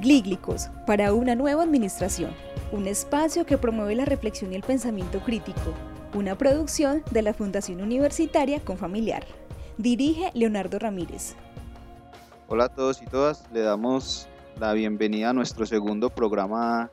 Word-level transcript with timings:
Glíglicos 0.00 0.70
para 0.86 1.12
una 1.12 1.34
nueva 1.34 1.64
administración, 1.64 2.30
un 2.70 2.86
espacio 2.86 3.44
que 3.44 3.58
promueve 3.58 3.96
la 3.96 4.04
reflexión 4.04 4.52
y 4.52 4.54
el 4.54 4.62
pensamiento 4.62 5.18
crítico, 5.18 5.74
una 6.14 6.38
producción 6.38 7.02
de 7.10 7.22
la 7.22 7.34
Fundación 7.34 7.80
Universitaria 7.80 8.60
Confamiliar. 8.60 9.26
Dirige 9.76 10.30
Leonardo 10.34 10.78
Ramírez. 10.78 11.34
Hola 12.46 12.66
a 12.66 12.68
todos 12.68 13.02
y 13.02 13.06
todas, 13.06 13.44
le 13.52 13.62
damos 13.62 14.28
la 14.60 14.72
bienvenida 14.72 15.30
a 15.30 15.32
nuestro 15.32 15.66
segundo 15.66 16.10
programa 16.10 16.92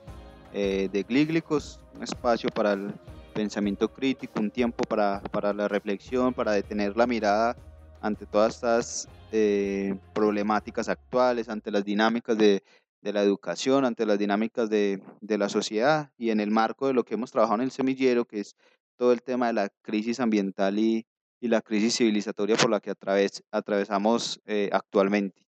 eh, 0.52 0.90
de 0.92 1.04
Glíglicos, 1.04 1.80
un 1.96 2.02
espacio 2.02 2.50
para 2.50 2.74
el 2.74 2.92
pensamiento 3.36 3.88
crítico, 3.88 4.40
un 4.40 4.50
tiempo 4.50 4.84
para, 4.84 5.22
para 5.32 5.54
la 5.54 5.68
reflexión, 5.68 6.34
para 6.34 6.54
detener 6.54 6.98
la 6.98 7.06
mirada 7.06 7.56
ante 8.02 8.26
todas 8.26 8.56
estas 8.56 9.08
eh, 9.32 9.96
problemáticas 10.14 10.90
actuales, 10.90 11.50
ante 11.50 11.70
las 11.70 11.86
dinámicas 11.86 12.38
de, 12.38 12.64
de 13.06 13.14
la 13.14 13.22
educación, 13.22 13.86
ante 13.86 14.08
las 14.08 14.18
dinámicas 14.18 14.68
de, 14.68 15.00
de, 15.22 15.38
la 15.38 15.48
sociedad 15.48 16.12
y 16.18 16.32
en 16.32 16.40
el 16.40 16.50
marco 16.50 16.88
de 16.88 16.94
lo 16.94 17.04
que 17.04 17.14
hemos 17.14 17.32
trabajado 17.32 17.60
en 17.60 17.66
el 17.66 17.72
semillero, 17.72 18.26
que 18.26 18.40
es 18.40 18.56
todo 18.96 19.12
el 19.12 19.22
tema 19.22 19.46
de 19.46 19.54
la 19.54 19.70
crisis 19.84 20.20
ambiental 20.20 20.80
y, 20.80 21.06
y 21.40 21.48
la 21.48 21.62
crisis 21.62 21.98
civilizatoria 21.98 22.56
por 22.56 22.72
la 22.72 22.80
que 22.80 22.90
atraves, 22.90 23.44
atravesamos 23.52 24.42
eh, 24.48 24.72
actualmente. 24.74 25.46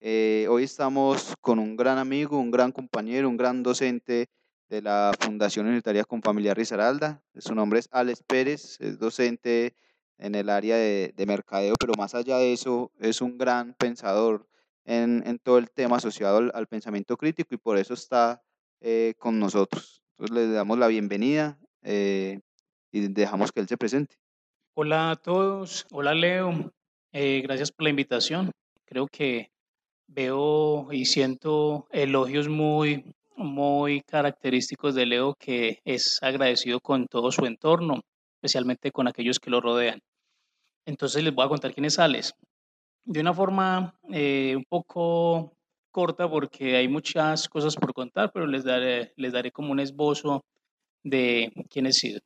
Eh, 0.00 0.48
hoy 0.50 0.64
estamos 0.64 1.36
con 1.40 1.60
un 1.60 1.76
gran 1.76 1.98
amigo, 1.98 2.36
un 2.36 2.50
gran 2.50 2.72
compañero, 2.72 3.28
un 3.28 3.36
gran 3.36 3.62
docente 3.62 4.26
de 4.68 4.82
la 4.82 5.12
Fundación 5.20 5.66
Universitaria 5.66 6.02
Confamiliar 6.02 6.56
Risaralda. 6.56 7.22
Su 7.36 7.54
nombre 7.54 7.78
es 7.78 7.88
Alex 7.92 8.24
Pérez, 8.24 8.76
es 8.80 8.98
docente 8.98 9.76
en 10.18 10.34
el 10.34 10.50
área 10.50 10.74
de, 10.74 11.14
de 11.16 11.26
mercadeo, 11.26 11.74
pero 11.78 11.92
más 11.96 12.16
allá 12.16 12.38
de 12.38 12.52
eso, 12.52 12.90
es 12.98 13.20
un 13.20 13.38
gran 13.38 13.74
pensador 13.74 14.48
en, 14.88 15.38
todo 15.40 15.58
el 15.58 15.70
tema 15.70 15.96
asociado 15.96 16.38
al, 16.38 16.50
al, 16.54 16.66
pensamiento 16.66 17.16
crítico 17.16 17.54
y 17.54 17.58
por 17.58 17.76
eso 17.76 17.94
está 17.94 18.42
eh, 18.80 19.14
con 19.18 19.38
nosotros. 19.38 20.02
Entonces 20.12 20.34
le 20.34 20.52
damos 20.52 20.78
la 20.78 20.88
bienvenida 20.88 21.58
eh, 21.82 22.40
y 22.90 23.08
dejamos 23.08 23.52
que 23.52 23.60
él 23.60 23.68
se 23.68 23.76
presente. 23.76 24.16
Hola 24.74 25.10
a 25.10 25.16
todos, 25.16 25.86
hola 25.92 26.14
Leo, 26.14 26.72
eh, 27.12 27.42
gracias 27.42 27.70
por 27.70 27.84
la 27.84 27.90
invitación. 27.90 28.50
Creo 28.86 29.06
que 29.08 29.50
veo 30.06 30.90
y 30.90 31.04
siento 31.04 31.86
elogios 31.90 32.48
muy, 32.48 33.14
muy 33.36 34.00
característicos 34.02 34.94
de 34.94 35.04
Leo, 35.04 35.34
que 35.38 35.80
es 35.84 36.18
agradecido 36.22 36.80
con 36.80 37.06
todo 37.08 37.30
su 37.30 37.44
entorno, 37.44 38.00
especialmente 38.36 38.90
con 38.90 39.06
aquellos 39.06 39.38
que 39.38 39.50
lo 39.50 39.60
rodean. 39.60 40.00
Entonces 40.86 41.22
les 41.22 41.34
voy 41.34 41.44
a 41.44 41.48
contar 41.50 41.74
quién 41.74 41.84
es 41.84 41.98
Alex 41.98 42.32
de 43.08 43.20
una 43.20 43.32
forma 43.32 43.98
eh, 44.12 44.54
un 44.54 44.64
poco 44.64 45.56
corta 45.90 46.28
porque 46.28 46.76
hay 46.76 46.88
muchas 46.88 47.48
cosas 47.48 47.74
por 47.74 47.94
contar, 47.94 48.30
pero 48.32 48.46
les 48.46 48.64
daré, 48.64 49.14
les 49.16 49.32
daré 49.32 49.50
como 49.50 49.72
un 49.72 49.80
esbozo 49.80 50.44
de 51.02 51.50
quién 51.70 51.86
he 51.86 51.92
sido. 51.92 52.20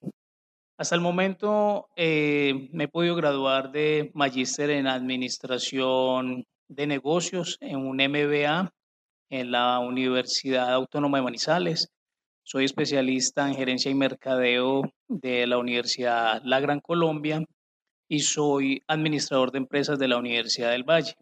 Hasta 0.76 0.96
el 0.96 1.00
momento 1.00 1.88
eh, 1.94 2.68
me 2.72 2.84
he 2.84 2.88
podido 2.88 3.14
graduar 3.14 3.70
de 3.70 4.10
magíster 4.14 4.70
en 4.70 4.88
administración 4.88 6.46
de 6.66 6.86
negocios 6.88 7.58
en 7.60 7.76
un 7.76 7.98
MBA 7.98 8.72
en 9.30 9.50
la 9.52 9.78
Universidad 9.78 10.74
Autónoma 10.74 11.18
de 11.18 11.24
Manizales. 11.24 11.92
Soy 12.42 12.64
especialista 12.64 13.46
en 13.46 13.54
gerencia 13.54 13.88
y 13.88 13.94
mercadeo 13.94 14.82
de 15.06 15.46
la 15.46 15.58
Universidad 15.58 16.42
La 16.44 16.58
Gran 16.58 16.80
Colombia 16.80 17.44
y 18.12 18.20
soy 18.20 18.82
administrador 18.88 19.52
de 19.52 19.56
empresas 19.56 19.98
de 19.98 20.06
la 20.06 20.18
Universidad 20.18 20.72
del 20.72 20.84
Valle. 20.84 21.14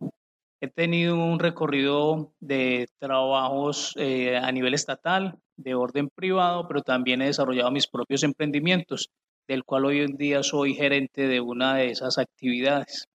He 0.60 0.66
tenido 0.66 1.14
un 1.14 1.38
recorrido 1.38 2.32
de 2.40 2.88
trabajos 2.98 3.94
eh, 3.96 4.36
a 4.36 4.50
nivel 4.50 4.74
estatal, 4.74 5.38
de 5.56 5.76
orden 5.76 6.08
privado, 6.08 6.66
pero 6.66 6.82
también 6.82 7.22
he 7.22 7.26
desarrollado 7.26 7.70
mis 7.70 7.86
propios 7.86 8.24
emprendimientos, 8.24 9.08
del 9.46 9.62
cual 9.62 9.84
hoy 9.84 10.00
en 10.00 10.16
día 10.16 10.42
soy 10.42 10.74
gerente 10.74 11.28
de 11.28 11.40
una 11.40 11.76
de 11.76 11.92
esas 11.92 12.18
actividades. 12.18 13.06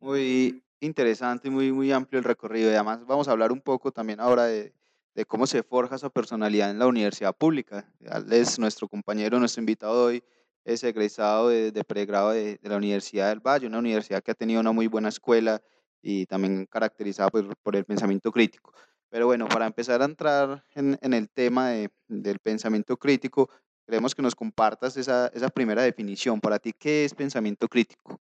Muy 0.00 0.64
interesante 0.80 1.48
y 1.48 1.50
muy, 1.50 1.72
muy 1.72 1.92
amplio 1.92 2.18
el 2.18 2.24
recorrido. 2.24 2.70
Y 2.70 2.74
además 2.76 3.04
vamos 3.04 3.28
a 3.28 3.32
hablar 3.32 3.52
un 3.52 3.60
poco 3.60 3.92
también 3.92 4.20
ahora 4.20 4.44
de, 4.44 4.72
de 5.14 5.26
cómo 5.26 5.46
se 5.46 5.62
forja 5.62 5.96
esa 5.96 6.08
personalidad 6.08 6.70
en 6.70 6.78
la 6.78 6.86
universidad 6.86 7.36
pública. 7.36 7.92
Es 8.30 8.58
nuestro 8.58 8.88
compañero, 8.88 9.38
nuestro 9.38 9.60
invitado 9.60 10.06
hoy 10.06 10.24
es 10.64 10.84
egresado 10.84 11.48
de, 11.48 11.84
pregrado 11.84 12.30
de, 12.30 12.58
la 12.62 12.76
Universidad 12.76 13.28
del 13.28 13.40
Valle, 13.40 13.66
una 13.66 13.78
universidad 13.78 14.22
que 14.22 14.30
ha 14.30 14.34
tenido 14.34 14.60
una 14.60 14.72
muy 14.72 14.86
buena 14.86 15.08
escuela 15.08 15.60
y 16.02 16.26
también 16.26 16.66
caracterizada 16.66 17.28
por, 17.30 17.56
por 17.56 17.76
el 17.76 17.84
pensamiento 17.84 18.30
crítico. 18.30 18.72
Pero 19.10 19.26
bueno, 19.26 19.48
para 19.48 19.66
empezar 19.66 20.00
a 20.02 20.04
entrar 20.04 20.64
en, 20.74 20.96
el 21.12 21.28
tema 21.28 21.70
de, 21.70 21.90
del 22.06 22.38
pensamiento 22.38 22.96
crítico, 22.96 23.50
queremos 23.84 24.14
que 24.14 24.22
nos 24.22 24.36
compartas 24.36 24.96
esa, 24.96 25.26
esa 25.34 25.48
primera 25.48 25.82
definición. 25.82 26.40
Para 26.40 26.60
ti, 26.60 26.72
¿qué 26.72 27.04
es 27.04 27.14
pensamiento 27.14 27.66
crítico? 27.66 28.20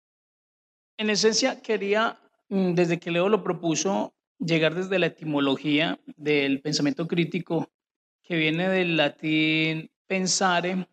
En 0.97 1.11
esencia, 1.11 1.61
quería, 1.61 2.19
mm, 2.49 2.73
desde 2.73 2.99
que 2.99 3.11
Leo 3.11 3.29
lo 3.29 3.43
propuso, 3.43 4.15
llegar 4.39 4.75
desde 4.75 4.99
la 4.99 5.07
etimología 5.07 6.01
del 6.17 6.63
pensamiento 6.63 7.07
crítico, 7.07 7.71
que 8.23 8.37
viene 8.37 8.69
del 8.71 8.97
latín 8.97 9.91
pensare, 10.07 10.89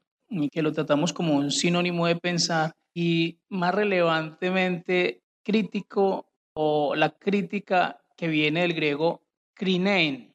que 0.51 0.61
lo 0.61 0.73
tratamos 0.73 1.13
como 1.13 1.35
un 1.35 1.51
sinónimo 1.51 2.07
de 2.07 2.15
pensar 2.15 2.73
y 2.93 3.39
más 3.49 3.73
relevantemente 3.73 5.23
crítico 5.43 6.29
o 6.53 6.95
la 6.95 7.11
crítica 7.11 8.01
que 8.15 8.27
viene 8.27 8.61
del 8.61 8.73
griego 8.73 9.21
krinein, 9.53 10.33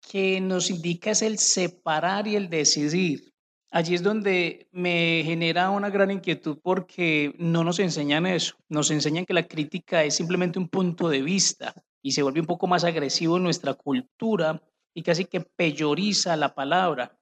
que 0.00 0.40
nos 0.40 0.70
indica 0.70 1.10
es 1.10 1.22
el 1.22 1.38
separar 1.38 2.26
y 2.26 2.36
el 2.36 2.48
decidir. 2.48 3.32
Allí 3.70 3.94
es 3.94 4.02
donde 4.02 4.66
me 4.72 5.22
genera 5.24 5.68
una 5.68 5.90
gran 5.90 6.10
inquietud 6.10 6.58
porque 6.62 7.34
no 7.38 7.64
nos 7.64 7.78
enseñan 7.78 8.26
eso. 8.26 8.56
Nos 8.68 8.90
enseñan 8.90 9.26
que 9.26 9.34
la 9.34 9.46
crítica 9.46 10.04
es 10.04 10.16
simplemente 10.16 10.58
un 10.58 10.68
punto 10.68 11.10
de 11.10 11.20
vista 11.20 11.74
y 12.00 12.12
se 12.12 12.22
vuelve 12.22 12.40
un 12.40 12.46
poco 12.46 12.66
más 12.66 12.84
agresivo 12.84 13.36
en 13.36 13.42
nuestra 13.42 13.74
cultura 13.74 14.62
y 14.94 15.02
casi 15.02 15.26
que 15.26 15.42
peyoriza 15.42 16.34
la 16.36 16.54
palabra 16.54 17.18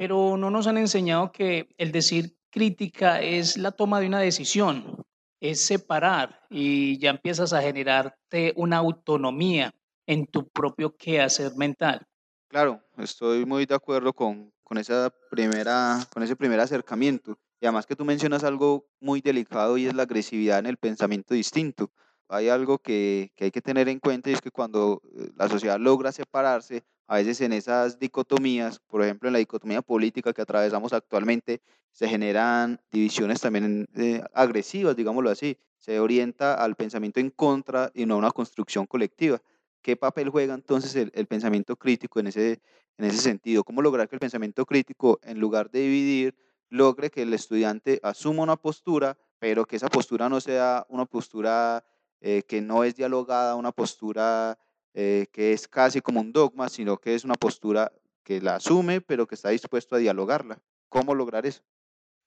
pero 0.00 0.38
no 0.38 0.50
nos 0.50 0.66
han 0.66 0.78
enseñado 0.78 1.30
que 1.30 1.68
el 1.76 1.92
decir 1.92 2.34
crítica 2.48 3.20
es 3.20 3.58
la 3.58 3.70
toma 3.70 4.00
de 4.00 4.06
una 4.06 4.18
decisión, 4.18 4.96
es 5.40 5.66
separar 5.66 6.40
y 6.48 6.98
ya 6.98 7.10
empiezas 7.10 7.52
a 7.52 7.60
generarte 7.60 8.54
una 8.56 8.78
autonomía 8.78 9.74
en 10.06 10.26
tu 10.26 10.48
propio 10.48 10.96
quehacer 10.96 11.54
mental. 11.54 12.06
Claro, 12.48 12.80
estoy 12.96 13.44
muy 13.44 13.66
de 13.66 13.74
acuerdo 13.74 14.14
con, 14.14 14.50
con, 14.62 14.78
esa 14.78 15.12
primera, 15.30 15.98
con 16.14 16.22
ese 16.22 16.34
primer 16.34 16.60
acercamiento. 16.60 17.36
Y 17.60 17.66
además 17.66 17.84
que 17.84 17.94
tú 17.94 18.06
mencionas 18.06 18.42
algo 18.42 18.86
muy 19.00 19.20
delicado 19.20 19.76
y 19.76 19.84
es 19.84 19.92
la 19.92 20.04
agresividad 20.04 20.60
en 20.60 20.66
el 20.66 20.78
pensamiento 20.78 21.34
distinto. 21.34 21.92
Hay 22.26 22.48
algo 22.48 22.78
que, 22.78 23.32
que 23.36 23.44
hay 23.44 23.50
que 23.50 23.60
tener 23.60 23.86
en 23.90 23.98
cuenta 23.98 24.30
y 24.30 24.32
es 24.32 24.40
que 24.40 24.50
cuando 24.50 25.02
eh, 25.14 25.28
la 25.36 25.46
sociedad 25.46 25.78
logra 25.78 26.10
separarse, 26.10 26.84
a 27.10 27.16
veces 27.16 27.40
en 27.40 27.52
esas 27.52 27.98
dicotomías, 27.98 28.78
por 28.78 29.02
ejemplo 29.02 29.28
en 29.28 29.32
la 29.32 29.40
dicotomía 29.40 29.82
política 29.82 30.32
que 30.32 30.42
atravesamos 30.42 30.92
actualmente, 30.92 31.60
se 31.90 32.06
generan 32.06 32.80
divisiones 32.92 33.40
también 33.40 33.88
eh, 33.96 34.22
agresivas, 34.32 34.94
digámoslo 34.94 35.28
así. 35.28 35.58
Se 35.76 35.98
orienta 35.98 36.54
al 36.54 36.76
pensamiento 36.76 37.18
en 37.18 37.30
contra 37.30 37.90
y 37.94 38.06
no 38.06 38.14
a 38.14 38.18
una 38.18 38.30
construcción 38.30 38.86
colectiva. 38.86 39.42
¿Qué 39.82 39.96
papel 39.96 40.28
juega 40.28 40.54
entonces 40.54 40.94
el, 40.94 41.10
el 41.12 41.26
pensamiento 41.26 41.74
crítico 41.74 42.20
en 42.20 42.28
ese, 42.28 42.60
en 42.96 43.04
ese 43.04 43.18
sentido? 43.18 43.64
¿Cómo 43.64 43.82
lograr 43.82 44.08
que 44.08 44.14
el 44.14 44.20
pensamiento 44.20 44.64
crítico, 44.64 45.18
en 45.24 45.40
lugar 45.40 45.68
de 45.68 45.80
dividir, 45.80 46.36
logre 46.68 47.10
que 47.10 47.22
el 47.22 47.34
estudiante 47.34 47.98
asuma 48.04 48.44
una 48.44 48.54
postura, 48.54 49.18
pero 49.40 49.66
que 49.66 49.74
esa 49.74 49.88
postura 49.88 50.28
no 50.28 50.40
sea 50.40 50.86
una 50.88 51.06
postura 51.06 51.84
eh, 52.20 52.44
que 52.46 52.60
no 52.60 52.84
es 52.84 52.94
dialogada, 52.94 53.56
una 53.56 53.72
postura 53.72 54.56
eh, 54.94 55.26
que 55.32 55.52
es 55.52 55.68
casi 55.68 56.00
como 56.00 56.20
un 56.20 56.32
dogma, 56.32 56.68
sino 56.68 56.98
que 56.98 57.14
es 57.14 57.24
una 57.24 57.34
postura 57.34 57.92
que 58.24 58.40
la 58.40 58.56
asume, 58.56 59.00
pero 59.00 59.26
que 59.26 59.34
está 59.34 59.50
dispuesto 59.50 59.94
a 59.94 59.98
dialogarla. 59.98 60.58
¿Cómo 60.88 61.14
lograr 61.14 61.46
eso? 61.46 61.62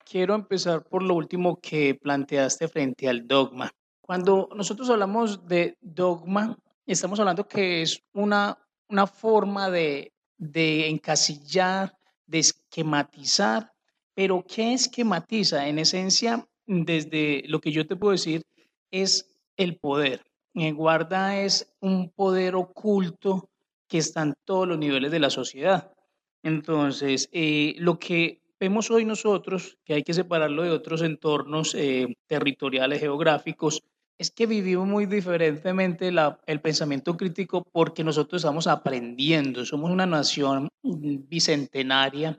Quiero 0.04 0.34
empezar 0.34 0.84
por 0.84 1.02
lo 1.02 1.14
último 1.14 1.58
que 1.60 1.94
planteaste 1.94 2.68
frente 2.68 3.08
al 3.08 3.26
dogma. 3.26 3.70
Cuando 4.00 4.48
nosotros 4.54 4.90
hablamos 4.90 5.46
de 5.46 5.78
dogma, 5.80 6.58
estamos 6.86 7.18
hablando 7.20 7.48
que 7.48 7.82
es 7.82 8.02
una, 8.12 8.58
una 8.88 9.06
forma 9.06 9.70
de, 9.70 10.12
de 10.36 10.88
encasillar, 10.88 11.96
de 12.26 12.38
esquematizar, 12.40 13.72
pero 14.14 14.44
¿qué 14.46 14.74
esquematiza? 14.74 15.68
En 15.68 15.78
esencia, 15.78 16.46
desde 16.66 17.42
lo 17.46 17.60
que 17.60 17.72
yo 17.72 17.86
te 17.86 17.96
puedo 17.96 18.12
decir, 18.12 18.42
es 18.90 19.26
el 19.56 19.76
poder. 19.78 20.22
Eh, 20.54 20.72
guarda 20.72 21.40
es 21.40 21.74
un 21.80 22.10
poder 22.10 22.54
oculto 22.54 23.50
que 23.88 23.98
está 23.98 24.22
en 24.22 24.34
todos 24.44 24.68
los 24.68 24.78
niveles 24.78 25.10
de 25.10 25.18
la 25.18 25.30
sociedad. 25.30 25.92
Entonces, 26.42 27.28
eh, 27.32 27.74
lo 27.78 27.98
que 27.98 28.42
vemos 28.60 28.90
hoy 28.90 29.04
nosotros, 29.04 29.78
que 29.84 29.94
hay 29.94 30.02
que 30.02 30.14
separarlo 30.14 30.62
de 30.62 30.70
otros 30.70 31.02
entornos 31.02 31.74
eh, 31.74 32.14
territoriales, 32.26 33.00
geográficos, 33.00 33.82
es 34.18 34.30
que 34.30 34.46
vivimos 34.46 34.86
muy 34.86 35.06
diferentemente 35.06 36.12
el 36.46 36.60
pensamiento 36.60 37.16
crítico 37.16 37.64
porque 37.72 38.04
nosotros 38.04 38.42
estamos 38.42 38.66
aprendiendo, 38.66 39.64
somos 39.64 39.90
una 39.90 40.06
nación 40.06 40.68
bicentenaria 40.82 42.38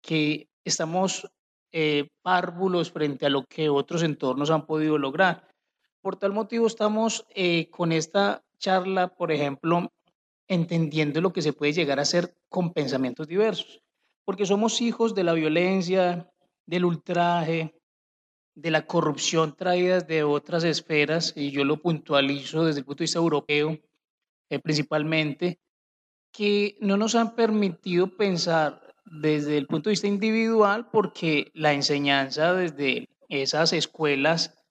que 0.00 0.48
estamos 0.64 1.28
eh, 1.70 2.08
párvulos 2.22 2.90
frente 2.90 3.26
a 3.26 3.30
lo 3.30 3.44
que 3.44 3.68
otros 3.68 4.02
entornos 4.02 4.50
han 4.50 4.66
podido 4.66 4.98
lograr. 4.98 5.48
Por 6.02 6.16
tal 6.16 6.32
motivo 6.32 6.66
estamos 6.66 7.24
eh, 7.30 7.70
con 7.70 7.92
esta 7.92 8.44
charla, 8.58 9.14
por 9.14 9.30
ejemplo, 9.30 9.92
entendiendo 10.48 11.20
lo 11.20 11.32
que 11.32 11.42
se 11.42 11.52
puede 11.52 11.72
llegar 11.72 12.00
a 12.00 12.02
hacer 12.02 12.34
con 12.48 12.72
pensamientos 12.72 13.28
diversos, 13.28 13.80
porque 14.24 14.44
somos 14.44 14.80
hijos 14.80 15.14
de 15.14 15.22
la 15.22 15.32
violencia, 15.32 16.28
del 16.66 16.84
ultraje, 16.84 17.80
de 18.56 18.70
la 18.72 18.84
corrupción 18.84 19.54
traídas 19.56 20.08
de 20.08 20.24
otras 20.24 20.64
esferas, 20.64 21.34
y 21.36 21.52
yo 21.52 21.64
lo 21.64 21.80
puntualizo 21.80 22.64
desde 22.64 22.80
el 22.80 22.84
punto 22.84 22.98
de 22.98 23.04
vista 23.04 23.20
europeo 23.20 23.78
eh, 24.50 24.58
principalmente, 24.58 25.60
que 26.32 26.76
no 26.80 26.96
nos 26.96 27.14
han 27.14 27.36
permitido 27.36 28.16
pensar 28.16 28.92
desde 29.04 29.56
el 29.56 29.68
punto 29.68 29.88
de 29.88 29.92
vista 29.92 30.08
individual 30.08 30.88
porque 30.90 31.52
la 31.54 31.72
enseñanza 31.72 32.54
desde 32.54 33.08
esas 33.28 33.72
escuelas 33.72 34.61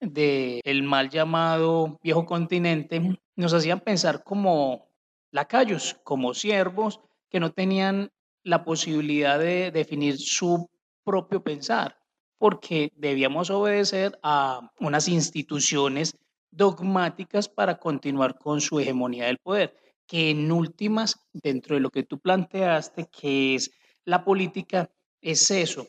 del 0.00 0.82
mal 0.82 1.10
llamado 1.10 1.98
viejo 2.02 2.26
continente 2.26 3.18
nos 3.36 3.54
hacían 3.54 3.80
pensar 3.80 4.24
como 4.24 4.88
lacayos, 5.30 5.98
como 6.02 6.34
siervos 6.34 7.00
que 7.28 7.40
no 7.40 7.52
tenían 7.52 8.10
la 8.42 8.64
posibilidad 8.64 9.38
de 9.38 9.70
definir 9.70 10.18
su 10.18 10.68
propio 11.04 11.42
pensar 11.42 12.00
porque 12.40 12.90
debíamos 12.96 13.50
obedecer 13.50 14.18
a 14.22 14.72
unas 14.80 15.08
instituciones 15.08 16.16
dogmáticas 16.50 17.50
para 17.50 17.78
continuar 17.78 18.38
con 18.38 18.62
su 18.62 18.80
hegemonía 18.80 19.26
del 19.26 19.36
poder, 19.36 19.76
que 20.06 20.30
en 20.30 20.50
últimas, 20.50 21.20
dentro 21.34 21.74
de 21.76 21.82
lo 21.82 21.90
que 21.90 22.02
tú 22.02 22.18
planteaste, 22.18 23.08
que 23.08 23.56
es 23.56 23.70
la 24.06 24.24
política, 24.24 24.90
es 25.20 25.50
eso, 25.50 25.86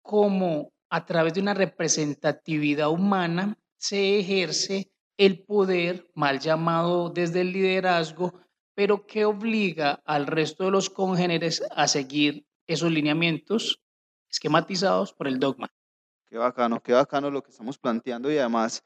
como 0.00 0.71
a 0.92 1.06
través 1.06 1.32
de 1.32 1.40
una 1.40 1.54
representatividad 1.54 2.90
humana 2.90 3.56
se 3.78 4.18
ejerce 4.18 4.92
el 5.16 5.42
poder, 5.42 6.10
mal 6.14 6.38
llamado 6.38 7.08
desde 7.08 7.40
el 7.40 7.50
liderazgo, 7.50 8.34
pero 8.74 9.06
que 9.06 9.24
obliga 9.24 10.02
al 10.04 10.26
resto 10.26 10.64
de 10.64 10.70
los 10.70 10.90
congéneres 10.90 11.62
a 11.74 11.88
seguir 11.88 12.46
esos 12.66 12.92
lineamientos 12.92 13.80
esquematizados 14.28 15.14
por 15.14 15.28
el 15.28 15.40
dogma. 15.40 15.72
Qué 16.26 16.36
bacano, 16.36 16.82
qué 16.82 16.92
bacano 16.92 17.30
lo 17.30 17.42
que 17.42 17.52
estamos 17.52 17.78
planteando 17.78 18.30
y 18.30 18.36
además 18.36 18.84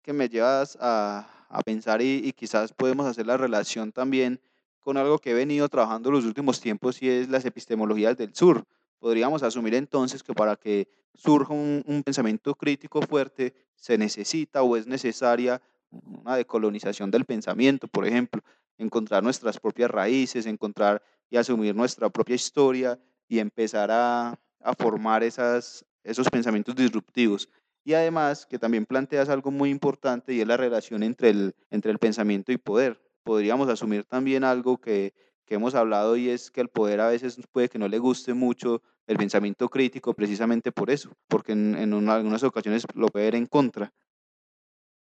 que 0.00 0.14
me 0.14 0.30
llevas 0.30 0.78
a, 0.80 1.28
pensar 1.66 2.00
y, 2.00 2.32
quizás 2.32 2.72
podemos 2.72 3.06
hacer 3.06 3.26
la 3.26 3.36
relación 3.36 3.92
también 3.92 4.40
con 4.80 4.96
algo 4.96 5.18
que 5.18 5.32
he 5.32 5.34
venido 5.34 5.68
trabajando 5.68 6.10
los 6.10 6.24
últimos 6.24 6.62
tiempos 6.62 7.02
y 7.02 7.10
es 7.10 7.28
las 7.28 7.44
epistemologías 7.44 8.16
del 8.16 8.34
sur. 8.34 8.64
Podríamos 9.04 9.42
asumir 9.42 9.74
entonces 9.74 10.22
que 10.22 10.32
para 10.32 10.56
que 10.56 10.88
surja 11.12 11.52
un, 11.52 11.84
un 11.86 12.02
pensamiento 12.02 12.54
crítico 12.54 13.02
fuerte 13.02 13.52
se 13.76 13.98
necesita 13.98 14.62
o 14.62 14.78
es 14.78 14.86
necesaria 14.86 15.60
una 15.90 16.36
decolonización 16.36 17.10
del 17.10 17.26
pensamiento, 17.26 17.86
por 17.86 18.06
ejemplo, 18.06 18.40
encontrar 18.78 19.22
nuestras 19.22 19.60
propias 19.60 19.90
raíces, 19.90 20.46
encontrar 20.46 21.02
y 21.28 21.36
asumir 21.36 21.74
nuestra 21.74 22.08
propia 22.08 22.34
historia 22.34 22.98
y 23.28 23.40
empezar 23.40 23.90
a, 23.90 24.40
a 24.60 24.74
formar 24.74 25.22
esas, 25.22 25.84
esos 26.02 26.30
pensamientos 26.30 26.74
disruptivos. 26.74 27.50
Y 27.84 27.92
además 27.92 28.46
que 28.46 28.58
también 28.58 28.86
planteas 28.86 29.28
algo 29.28 29.50
muy 29.50 29.68
importante 29.68 30.32
y 30.32 30.40
es 30.40 30.46
la 30.46 30.56
relación 30.56 31.02
entre 31.02 31.28
el, 31.28 31.54
entre 31.70 31.92
el 31.92 31.98
pensamiento 31.98 32.52
y 32.52 32.56
poder. 32.56 32.98
Podríamos 33.22 33.68
asumir 33.68 34.04
también 34.04 34.44
algo 34.44 34.78
que, 34.78 35.12
que 35.44 35.56
hemos 35.56 35.74
hablado 35.74 36.16
y 36.16 36.30
es 36.30 36.50
que 36.50 36.62
el 36.62 36.68
poder 36.68 37.00
a 37.00 37.08
veces 37.08 37.38
puede 37.52 37.68
que 37.68 37.78
no 37.78 37.86
le 37.86 37.98
guste 37.98 38.32
mucho 38.32 38.80
el 39.06 39.16
pensamiento 39.16 39.68
crítico 39.68 40.14
precisamente 40.14 40.72
por 40.72 40.90
eso, 40.90 41.12
porque 41.28 41.52
en, 41.52 41.74
en 41.76 42.08
algunas 42.08 42.42
ocasiones 42.42 42.84
lo 42.94 43.08
puede 43.08 43.26
ver 43.26 43.34
en 43.36 43.46
contra. 43.46 43.92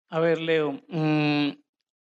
A 0.10 0.20
ver, 0.20 0.40
Leo, 0.40 0.82
mm, 0.88 1.50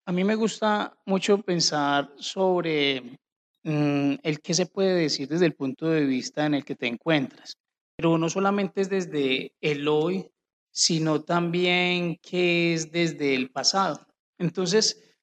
a 0.06 0.12
mí 0.12 0.24
me 0.24 0.34
gusta 0.34 0.96
mucho 1.06 1.38
pensar 1.38 2.12
sobre 2.16 3.18
mm, 3.62 4.14
el 4.22 4.40
qué 4.40 4.54
se 4.54 4.66
puede 4.66 4.94
decir 4.94 5.28
desde 5.28 5.46
el 5.46 5.54
punto 5.54 5.88
de 5.88 6.04
vista 6.04 6.46
en 6.46 6.54
el 6.54 6.64
que 6.64 6.74
te 6.74 6.86
encuentras 6.86 7.58
pero 8.02 8.18
no 8.18 8.28
solamente 8.28 8.80
es 8.80 8.88
desde 8.88 9.54
el 9.60 9.86
hoy, 9.86 10.28
sino 10.72 11.22
también 11.22 12.16
que 12.16 12.74
es 12.74 12.90
desde 12.90 13.34
el 13.34 13.50
pasado. 13.50 14.04
Entonces, 14.38 15.14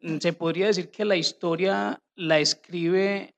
mm, 0.00 0.18
se 0.18 0.32
podría 0.32 0.66
decir 0.66 0.90
que 0.90 1.04
la 1.04 1.16
historia 1.16 2.00
la 2.14 2.38
escribe 2.38 3.34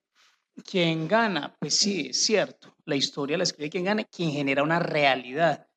quien 0.64 1.08
gana. 1.08 1.56
Pues 1.58 1.76
sí, 1.76 2.08
es 2.10 2.24
cierto, 2.24 2.76
la 2.84 2.96
historia 2.96 3.36
la 3.36 3.44
escribe 3.44 3.70
quien 3.70 3.84
gana, 3.84 4.04
quien 4.04 4.30
genera 4.30 4.62
una 4.62 4.78
realidad. 4.78 5.68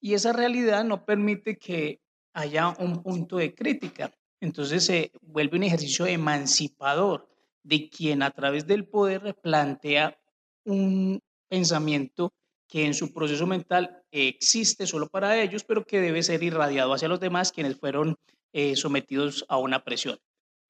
Y 0.00 0.14
esa 0.14 0.32
realidad 0.32 0.84
no 0.84 1.04
permite 1.04 1.58
que 1.58 2.00
haya 2.32 2.68
un 2.78 3.02
punto 3.02 3.36
de 3.36 3.54
crítica. 3.54 4.12
Entonces 4.40 4.86
se 4.86 5.12
vuelve 5.20 5.58
un 5.58 5.64
ejercicio 5.64 6.06
emancipador 6.06 7.28
de 7.62 7.90
quien 7.90 8.22
a 8.22 8.30
través 8.30 8.66
del 8.66 8.86
poder 8.86 9.36
plantea 9.42 10.18
un 10.64 11.20
pensamiento 11.48 12.32
que 12.68 12.86
en 12.86 12.94
su 12.94 13.12
proceso 13.12 13.46
mental 13.46 14.04
existe 14.10 14.86
solo 14.86 15.08
para 15.08 15.40
ellos, 15.42 15.64
pero 15.64 15.84
que 15.84 16.00
debe 16.00 16.22
ser 16.22 16.42
irradiado 16.42 16.94
hacia 16.94 17.08
los 17.08 17.20
demás 17.20 17.52
quienes 17.52 17.76
fueron 17.76 18.16
eh, 18.52 18.76
sometidos 18.76 19.44
a 19.48 19.58
una 19.58 19.84
presión. 19.84 20.18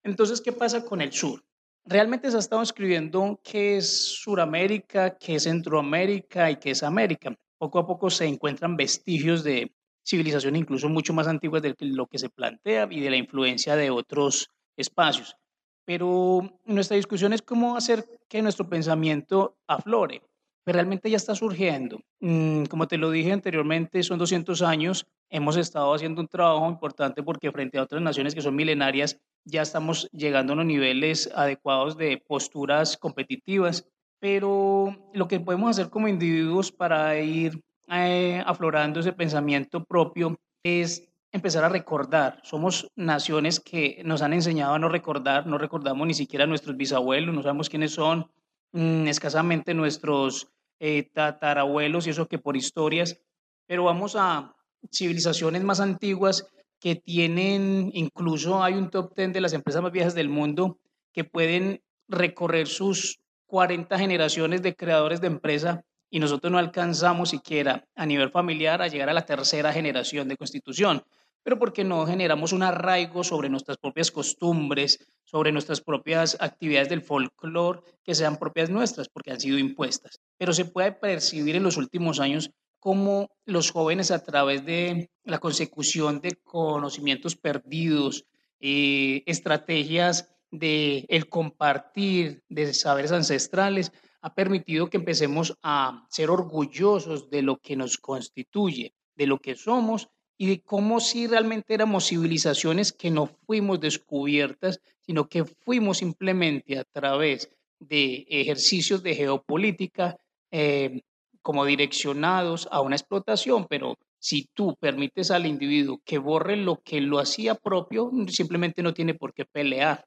Entonces, 0.02 0.40
¿qué 0.40 0.52
pasa 0.52 0.84
con 0.84 1.00
el 1.02 1.12
sur? 1.12 1.44
Realmente 1.84 2.30
se 2.30 2.36
ha 2.36 2.40
estado 2.40 2.62
escribiendo 2.62 3.40
qué 3.42 3.78
es 3.78 4.12
Suramérica, 4.20 5.16
qué 5.18 5.36
es 5.36 5.44
Centroamérica 5.44 6.50
y 6.50 6.56
qué 6.56 6.70
es 6.70 6.82
América. 6.82 7.34
Poco 7.58 7.78
a 7.78 7.86
poco 7.86 8.10
se 8.10 8.26
encuentran 8.26 8.76
vestigios 8.76 9.42
de 9.42 9.72
civilización 10.04 10.56
incluso 10.56 10.88
mucho 10.88 11.12
más 11.12 11.26
antiguas 11.26 11.62
de 11.62 11.74
lo 11.80 12.06
que 12.06 12.18
se 12.18 12.28
plantea 12.28 12.88
y 12.90 13.00
de 13.00 13.10
la 13.10 13.16
influencia 13.16 13.76
de 13.76 13.90
otros 13.90 14.50
espacios. 14.76 15.36
Pero 15.84 16.60
nuestra 16.64 16.96
discusión 16.96 17.32
es 17.32 17.42
cómo 17.42 17.76
hacer 17.76 18.04
que 18.28 18.42
nuestro 18.42 18.68
pensamiento 18.68 19.56
aflore, 19.66 20.22
realmente 20.66 21.10
ya 21.10 21.16
está 21.16 21.34
surgiendo. 21.34 22.00
Mm, 22.20 22.64
como 22.64 22.86
te 22.86 22.98
lo 22.98 23.10
dije 23.10 23.32
anteriormente, 23.32 24.02
son 24.02 24.18
200 24.18 24.62
años. 24.62 25.06
Hemos 25.28 25.56
estado 25.56 25.94
haciendo 25.94 26.20
un 26.20 26.28
trabajo 26.28 26.68
importante 26.68 27.22
porque 27.22 27.50
frente 27.52 27.78
a 27.78 27.82
otras 27.82 28.02
naciones 28.02 28.34
que 28.34 28.42
son 28.42 28.54
milenarias, 28.56 29.18
ya 29.44 29.62
estamos 29.62 30.08
llegando 30.12 30.52
a 30.52 30.54
unos 30.54 30.66
niveles 30.66 31.30
adecuados 31.34 31.96
de 31.96 32.22
posturas 32.26 32.96
competitivas. 32.96 33.86
Pero 34.18 34.96
lo 35.14 35.28
que 35.28 35.40
podemos 35.40 35.70
hacer 35.70 35.88
como 35.88 36.08
individuos 36.08 36.70
para 36.70 37.18
ir 37.18 37.62
eh, 37.88 38.42
aflorando 38.44 39.00
ese 39.00 39.12
pensamiento 39.12 39.84
propio 39.84 40.38
es 40.62 41.08
empezar 41.32 41.64
a 41.64 41.68
recordar. 41.68 42.40
Somos 42.42 42.88
naciones 42.96 43.60
que 43.60 44.02
nos 44.04 44.22
han 44.22 44.32
enseñado 44.32 44.74
a 44.74 44.78
no 44.78 44.88
recordar, 44.88 45.46
no 45.46 45.58
recordamos 45.58 46.06
ni 46.06 46.14
siquiera 46.14 46.44
a 46.44 46.46
nuestros 46.46 46.76
bisabuelos, 46.76 47.34
no 47.34 47.42
sabemos 47.42 47.70
quiénes 47.70 47.92
son, 47.92 48.30
Mm, 48.72 49.08
escasamente 49.08 49.74
nuestros 49.74 50.48
eh, 50.78 51.10
tatarabuelos 51.12 52.06
y 52.06 52.10
eso 52.10 52.28
que 52.28 52.38
por 52.38 52.56
historias, 52.56 53.20
pero 53.66 53.84
vamos 53.84 54.14
a 54.16 54.54
civilizaciones 54.92 55.64
más 55.64 55.80
antiguas 55.80 56.46
que 56.78 56.94
tienen, 56.94 57.90
incluso 57.92 58.62
hay 58.62 58.74
un 58.74 58.90
top 58.90 59.14
10 59.14 59.32
de 59.32 59.40
las 59.40 59.52
empresas 59.52 59.82
más 59.82 59.92
viejas 59.92 60.14
del 60.14 60.28
mundo 60.28 60.78
que 61.12 61.24
pueden 61.24 61.82
recorrer 62.08 62.68
sus 62.68 63.20
40 63.46 63.98
generaciones 63.98 64.62
de 64.62 64.76
creadores 64.76 65.20
de 65.20 65.26
empresa 65.26 65.84
y 66.08 66.20
nosotros 66.20 66.50
no 66.50 66.58
alcanzamos 66.58 67.30
siquiera 67.30 67.86
a 67.96 68.06
nivel 68.06 68.30
familiar 68.30 68.82
a 68.82 68.88
llegar 68.88 69.10
a 69.10 69.14
la 69.14 69.26
tercera 69.26 69.72
generación 69.72 70.28
de 70.28 70.36
constitución 70.36 71.02
pero 71.42 71.58
porque 71.58 71.84
no 71.84 72.06
generamos 72.06 72.52
un 72.52 72.62
arraigo 72.62 73.24
sobre 73.24 73.48
nuestras 73.48 73.78
propias 73.78 74.10
costumbres, 74.10 74.98
sobre 75.24 75.52
nuestras 75.52 75.80
propias 75.80 76.36
actividades 76.40 76.88
del 76.88 77.02
folclore 77.02 77.80
que 78.04 78.14
sean 78.14 78.38
propias 78.38 78.70
nuestras, 78.70 79.08
porque 79.08 79.32
han 79.32 79.40
sido 79.40 79.58
impuestas. 79.58 80.20
Pero 80.36 80.52
se 80.52 80.64
puede 80.64 80.92
percibir 80.92 81.56
en 81.56 81.62
los 81.62 81.76
últimos 81.76 82.20
años 82.20 82.50
cómo 82.78 83.30
los 83.44 83.70
jóvenes 83.70 84.10
a 84.10 84.24
través 84.24 84.64
de 84.64 85.10
la 85.24 85.38
consecución 85.38 86.20
de 86.20 86.36
conocimientos 86.42 87.36
perdidos, 87.36 88.24
eh, 88.58 89.22
estrategias 89.26 90.28
de 90.50 91.06
el 91.08 91.28
compartir 91.28 92.42
de 92.48 92.74
saberes 92.74 93.12
ancestrales, 93.12 93.92
ha 94.22 94.34
permitido 94.34 94.90
que 94.90 94.98
empecemos 94.98 95.56
a 95.62 96.06
ser 96.10 96.30
orgullosos 96.30 97.30
de 97.30 97.42
lo 97.42 97.58
que 97.58 97.76
nos 97.76 97.96
constituye, 97.96 98.94
de 99.14 99.26
lo 99.26 99.38
que 99.38 99.54
somos 99.54 100.08
y 100.40 100.46
de 100.46 100.62
cómo 100.62 101.00
si 101.00 101.26
realmente 101.26 101.74
éramos 101.74 102.08
civilizaciones 102.08 102.94
que 102.94 103.10
no 103.10 103.26
fuimos 103.26 103.78
descubiertas, 103.78 104.80
sino 105.02 105.28
que 105.28 105.44
fuimos 105.44 105.98
simplemente 105.98 106.78
a 106.78 106.84
través 106.84 107.50
de 107.78 108.24
ejercicios 108.26 109.02
de 109.02 109.14
geopolítica 109.14 110.16
eh, 110.50 111.02
como 111.42 111.66
direccionados 111.66 112.66
a 112.70 112.80
una 112.80 112.96
explotación, 112.96 113.66
pero 113.68 113.98
Si 114.18 114.48
tú 114.54 114.76
permites 114.76 115.30
al 115.30 115.46
individuo 115.46 116.00
que 116.04 116.18
borre 116.18 116.56
lo 116.56 116.80
que 116.82 117.00
lo 117.02 117.18
hacía 117.18 117.54
propio, 117.54 118.10
simplemente 118.28 118.82
no 118.82 118.92
tiene 118.94 119.14
por 119.14 119.32
qué 119.34 119.44
pelear. 119.44 120.06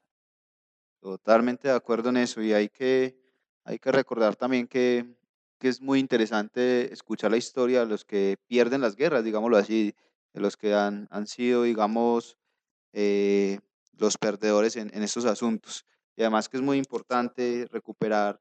Totalmente 1.00 1.68
de 1.68 1.74
acuerdo 1.74 2.10
en 2.10 2.16
eso 2.16 2.42
y 2.42 2.52
hay 2.52 2.68
que, 2.68 3.16
hay 3.64 3.78
que 3.78 3.92
recordar 3.92 4.34
también 4.34 4.66
que, 4.66 5.04
que 5.60 5.68
es 5.68 5.80
muy 5.80 6.00
interesante 6.00 6.92
escuchar 6.92 7.30
la 7.30 7.36
historia 7.36 7.80
de 7.80 7.86
los 7.86 8.04
que 8.04 8.36
pierden 8.48 8.80
las 8.80 8.94
guerras, 8.94 9.24
digámoslo 9.24 9.56
así, 9.56 9.94
de 10.34 10.40
los 10.40 10.56
que 10.56 10.74
han, 10.74 11.08
han 11.10 11.26
sido, 11.26 11.62
digamos, 11.62 12.36
eh, 12.92 13.60
los 13.96 14.18
perdedores 14.18 14.76
en, 14.76 14.90
en 14.94 15.02
estos 15.02 15.24
asuntos. 15.24 15.86
Y 16.16 16.22
además 16.22 16.48
que 16.48 16.58
es 16.58 16.62
muy 16.62 16.76
importante 16.76 17.66
recuperar 17.70 18.40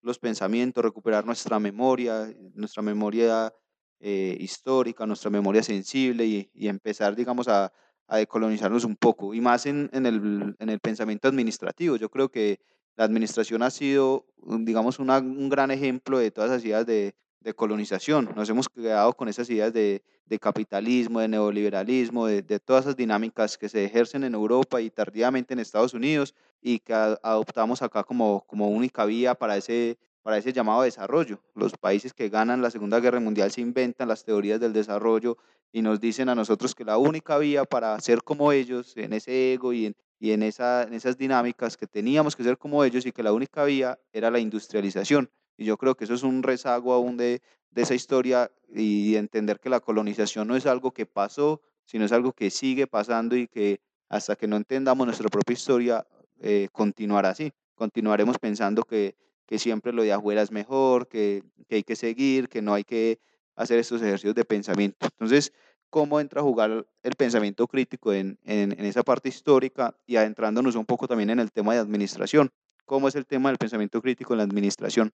los 0.00 0.18
pensamientos, 0.18 0.84
recuperar 0.84 1.26
nuestra 1.26 1.58
memoria, 1.58 2.32
nuestra 2.54 2.82
memoria 2.82 3.52
eh, 4.00 4.36
histórica, 4.40 5.06
nuestra 5.06 5.30
memoria 5.30 5.62
sensible 5.62 6.26
y, 6.26 6.50
y 6.54 6.68
empezar, 6.68 7.14
digamos, 7.14 7.48
a, 7.48 7.72
a, 8.08 8.16
decolonizarnos 8.16 8.84
un 8.84 8.96
poco. 8.96 9.34
Y 9.34 9.40
más 9.40 9.66
en, 9.66 9.90
en, 9.92 10.06
el, 10.06 10.56
en, 10.58 10.68
el, 10.68 10.80
pensamiento 10.80 11.28
administrativo. 11.28 11.96
Yo 11.96 12.10
creo 12.10 12.28
que 12.28 12.60
la 12.96 13.04
administración 13.04 13.62
ha 13.62 13.70
sido, 13.70 14.26
digamos, 14.36 14.98
una, 14.98 15.18
un 15.18 15.48
gran 15.48 15.70
ejemplo 15.70 16.18
de 16.18 16.30
todas 16.30 16.50
las 16.50 16.64
ideas 16.64 16.84
de, 16.84 17.14
de 17.42 17.54
colonización. 17.54 18.30
Nos 18.36 18.48
hemos 18.48 18.68
quedado 18.68 19.12
con 19.12 19.28
esas 19.28 19.48
ideas 19.50 19.72
de, 19.72 20.02
de 20.26 20.38
capitalismo, 20.38 21.20
de 21.20 21.28
neoliberalismo, 21.28 22.26
de, 22.26 22.42
todas 22.60 22.84
esas 22.84 22.96
dinámicas 22.96 23.58
que 23.58 23.68
se 23.68 23.84
ejercen 23.84 24.24
en 24.24 24.34
Europa 24.34 24.80
y 24.80 24.90
tardíamente 24.90 25.52
en 25.52 25.60
Estados 25.60 25.94
Unidos 25.94 26.34
y 26.60 26.78
que 26.78 26.94
adoptamos 26.94 27.82
acá 27.82 28.04
como, 28.04 28.44
como 28.46 28.68
única 28.68 29.04
vía 29.04 29.34
para 29.34 29.56
ese, 29.56 29.98
para 30.22 30.38
ese 30.38 30.52
llamado 30.52 30.82
desarrollo. 30.82 31.40
Los 31.54 31.72
países 31.76 32.14
que 32.14 32.28
ganan 32.28 32.62
la 32.62 32.70
Segunda 32.70 33.00
Guerra 33.00 33.20
Mundial 33.20 33.50
se 33.50 33.60
inventan 33.60 34.08
las 34.08 34.24
teorías 34.24 34.60
del 34.60 34.72
desarrollo 34.72 35.36
y 35.72 35.82
nos 35.82 36.00
dicen 36.00 36.28
a 36.28 36.34
nosotros 36.34 36.74
que 36.74 36.84
la 36.84 36.98
única 36.98 37.38
vía 37.38 37.64
para 37.64 37.98
ser 38.00 38.22
como 38.22 38.52
ellos, 38.52 38.96
en 38.96 39.12
ese 39.12 39.54
ego 39.54 39.72
y 39.72 39.86
en, 39.86 39.96
y 40.18 40.32
en, 40.32 40.42
esa, 40.44 40.84
en 40.84 40.94
esas 40.94 41.18
dinámicas 41.18 41.76
que 41.76 41.86
teníamos 41.86 42.36
que 42.36 42.44
ser 42.44 42.56
como 42.56 42.84
ellos 42.84 43.04
y 43.06 43.12
que 43.12 43.22
la 43.22 43.32
única 43.32 43.64
vía 43.64 43.98
era 44.12 44.30
la 44.30 44.38
industrialización. 44.38 45.28
Y 45.62 45.66
yo 45.66 45.76
creo 45.76 45.94
que 45.94 46.04
eso 46.04 46.14
es 46.14 46.24
un 46.24 46.42
rezago 46.42 46.92
aún 46.92 47.16
de, 47.16 47.40
esa 47.76 47.94
historia 47.94 48.50
y 48.74 49.14
entender 49.14 49.60
que 49.60 49.70
la 49.70 49.78
colonización 49.78 50.48
no 50.48 50.56
es 50.56 50.66
algo 50.66 50.90
que 50.90 51.06
pasó, 51.06 51.62
sino 51.84 52.04
es 52.04 52.10
algo 52.10 52.32
que 52.32 52.50
sigue 52.50 52.88
pasando 52.88 53.36
y 53.36 53.46
que 53.46 53.80
hasta 54.08 54.34
que 54.34 54.48
no 54.48 54.56
entendamos 54.56 55.06
nuestra 55.06 55.28
propia 55.28 55.54
historia 55.54 56.06
eh, 56.40 56.68
continuará 56.72 57.30
así. 57.30 57.52
Continuaremos 57.76 58.38
pensando 58.38 58.82
que, 58.82 59.14
que, 59.46 59.58
siempre 59.58 59.92
lo 59.92 60.02
de 60.02 60.12
afuera 60.12 60.42
es 60.42 60.50
mejor, 60.50 61.06
que, 61.06 61.44
que, 61.68 61.76
hay 61.76 61.82
que 61.84 61.94
seguir, 61.94 62.48
que 62.48 62.60
no 62.60 62.74
hay 62.74 62.82
que 62.82 63.20
hacer 63.54 63.78
estos 63.78 64.02
ejercicios 64.02 64.34
de 64.34 64.44
pensamiento. 64.44 65.06
Entonces, 65.06 65.52
¿cómo 65.90 66.18
entra 66.18 66.40
a 66.40 66.44
jugar 66.44 66.84
el 67.04 67.14
pensamiento 67.16 67.68
crítico 67.68 68.12
en, 68.12 68.36
en, 68.44 68.72
en 68.72 68.84
esa 68.84 69.04
parte 69.04 69.28
histórica 69.28 69.96
y 70.06 70.16
adentrándonos 70.16 70.74
un 70.74 70.84
poco 70.84 71.06
también 71.06 71.30
en 71.30 71.38
el 71.38 71.52
tema 71.52 71.72
de 71.72 71.78
administración? 71.78 72.50
¿Cómo 72.84 73.06
es 73.06 73.14
el 73.14 73.26
tema 73.26 73.48
del 73.48 73.58
pensamiento 73.58 74.02
crítico 74.02 74.34
en 74.34 74.38
la 74.38 74.44
administración? 74.44 75.12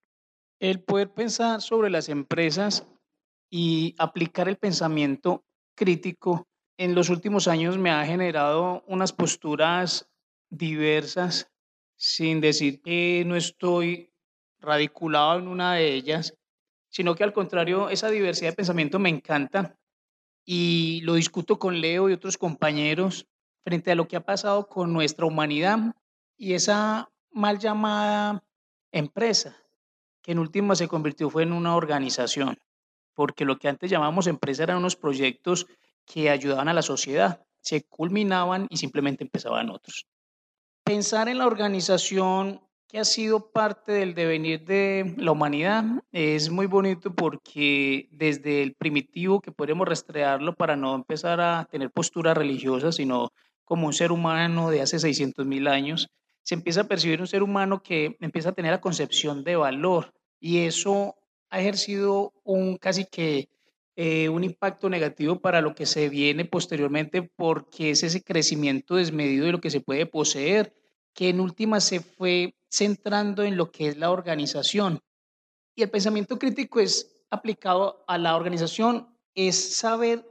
El 0.60 0.82
poder 0.82 1.12
pensar 1.12 1.62
sobre 1.62 1.88
las 1.88 2.08
empresas 2.08 2.84
y 3.48 3.94
aplicar 3.96 4.48
el 4.48 4.56
pensamiento 4.56 5.44
crítico 5.76 6.48
en 6.76 6.96
los 6.96 7.10
últimos 7.10 7.46
años 7.46 7.78
me 7.78 7.90
ha 7.90 8.04
generado 8.04 8.82
unas 8.88 9.12
posturas 9.12 10.10
diversas, 10.50 11.48
sin 11.96 12.40
decir 12.40 12.82
que 12.82 13.22
no 13.24 13.36
estoy 13.36 14.12
radiculado 14.58 15.38
en 15.38 15.46
una 15.46 15.74
de 15.74 15.94
ellas, 15.94 16.34
sino 16.88 17.14
que 17.14 17.22
al 17.22 17.32
contrario, 17.32 17.88
esa 17.88 18.10
diversidad 18.10 18.50
de 18.50 18.56
pensamiento 18.56 18.98
me 18.98 19.10
encanta 19.10 19.78
y 20.44 21.02
lo 21.02 21.14
discuto 21.14 21.60
con 21.60 21.80
Leo 21.80 22.08
y 22.08 22.14
otros 22.14 22.36
compañeros 22.36 23.28
frente 23.62 23.92
a 23.92 23.94
lo 23.94 24.08
que 24.08 24.16
ha 24.16 24.24
pasado 24.24 24.66
con 24.66 24.92
nuestra 24.92 25.24
humanidad 25.24 25.94
y 26.36 26.54
esa 26.54 27.08
mal 27.30 27.60
llamada 27.60 28.42
empresa 28.90 29.56
en 30.32 30.38
última 30.38 30.76
se 30.76 30.88
convirtió 30.88 31.30
fue 31.30 31.42
en 31.42 31.52
una 31.52 31.74
organización, 31.74 32.58
porque 33.14 33.44
lo 33.44 33.58
que 33.58 33.68
antes 33.68 33.90
llamábamos 33.90 34.26
empresa 34.26 34.62
eran 34.62 34.76
unos 34.76 34.94
proyectos 34.94 35.66
que 36.04 36.30
ayudaban 36.30 36.68
a 36.68 36.74
la 36.74 36.82
sociedad, 36.82 37.42
se 37.60 37.84
culminaban 37.84 38.66
y 38.68 38.76
simplemente 38.76 39.24
empezaban 39.24 39.70
otros. 39.70 40.06
Pensar 40.84 41.28
en 41.28 41.38
la 41.38 41.46
organización 41.46 42.60
que 42.88 42.98
ha 42.98 43.04
sido 43.04 43.50
parte 43.50 43.92
del 43.92 44.14
devenir 44.14 44.64
de 44.64 45.14
la 45.18 45.32
humanidad 45.32 45.84
es 46.12 46.50
muy 46.50 46.66
bonito 46.66 47.14
porque 47.14 48.08
desde 48.10 48.62
el 48.62 48.74
primitivo, 48.74 49.40
que 49.40 49.52
podemos 49.52 49.86
rastrearlo 49.86 50.54
para 50.54 50.76
no 50.76 50.94
empezar 50.94 51.40
a 51.40 51.66
tener 51.70 51.90
posturas 51.90 52.36
religiosas, 52.36 52.96
sino 52.96 53.30
como 53.64 53.86
un 53.86 53.92
ser 53.92 54.12
humano 54.12 54.70
de 54.70 54.80
hace 54.80 54.98
600 54.98 55.44
mil 55.46 55.68
años, 55.68 56.08
se 56.42 56.54
empieza 56.54 56.82
a 56.82 56.88
percibir 56.88 57.20
un 57.20 57.26
ser 57.26 57.42
humano 57.42 57.82
que 57.82 58.16
empieza 58.20 58.50
a 58.50 58.52
tener 58.52 58.72
la 58.72 58.80
concepción 58.80 59.44
de 59.44 59.56
valor, 59.56 60.14
y 60.40 60.66
eso 60.66 61.16
ha 61.50 61.60
ejercido 61.60 62.32
un 62.44 62.76
casi 62.76 63.04
que 63.04 63.48
eh, 63.96 64.28
un 64.28 64.44
impacto 64.44 64.88
negativo 64.88 65.40
para 65.40 65.60
lo 65.60 65.74
que 65.74 65.84
se 65.84 66.08
viene 66.08 66.44
posteriormente 66.44 67.22
porque 67.22 67.90
es 67.90 68.02
ese 68.04 68.22
crecimiento 68.22 68.94
desmedido 68.94 69.46
de 69.46 69.52
lo 69.52 69.60
que 69.60 69.70
se 69.70 69.80
puede 69.80 70.06
poseer, 70.06 70.72
que 71.14 71.30
en 71.30 71.40
última 71.40 71.80
se 71.80 72.00
fue 72.00 72.54
centrando 72.70 73.42
en 73.42 73.56
lo 73.56 73.72
que 73.72 73.88
es 73.88 73.96
la 73.96 74.12
organización. 74.12 75.00
Y 75.74 75.82
el 75.82 75.90
pensamiento 75.90 76.38
crítico 76.38 76.78
es 76.78 77.24
aplicado 77.30 78.04
a 78.06 78.18
la 78.18 78.36
organización, 78.36 79.08
es 79.34 79.76
saber 79.76 80.24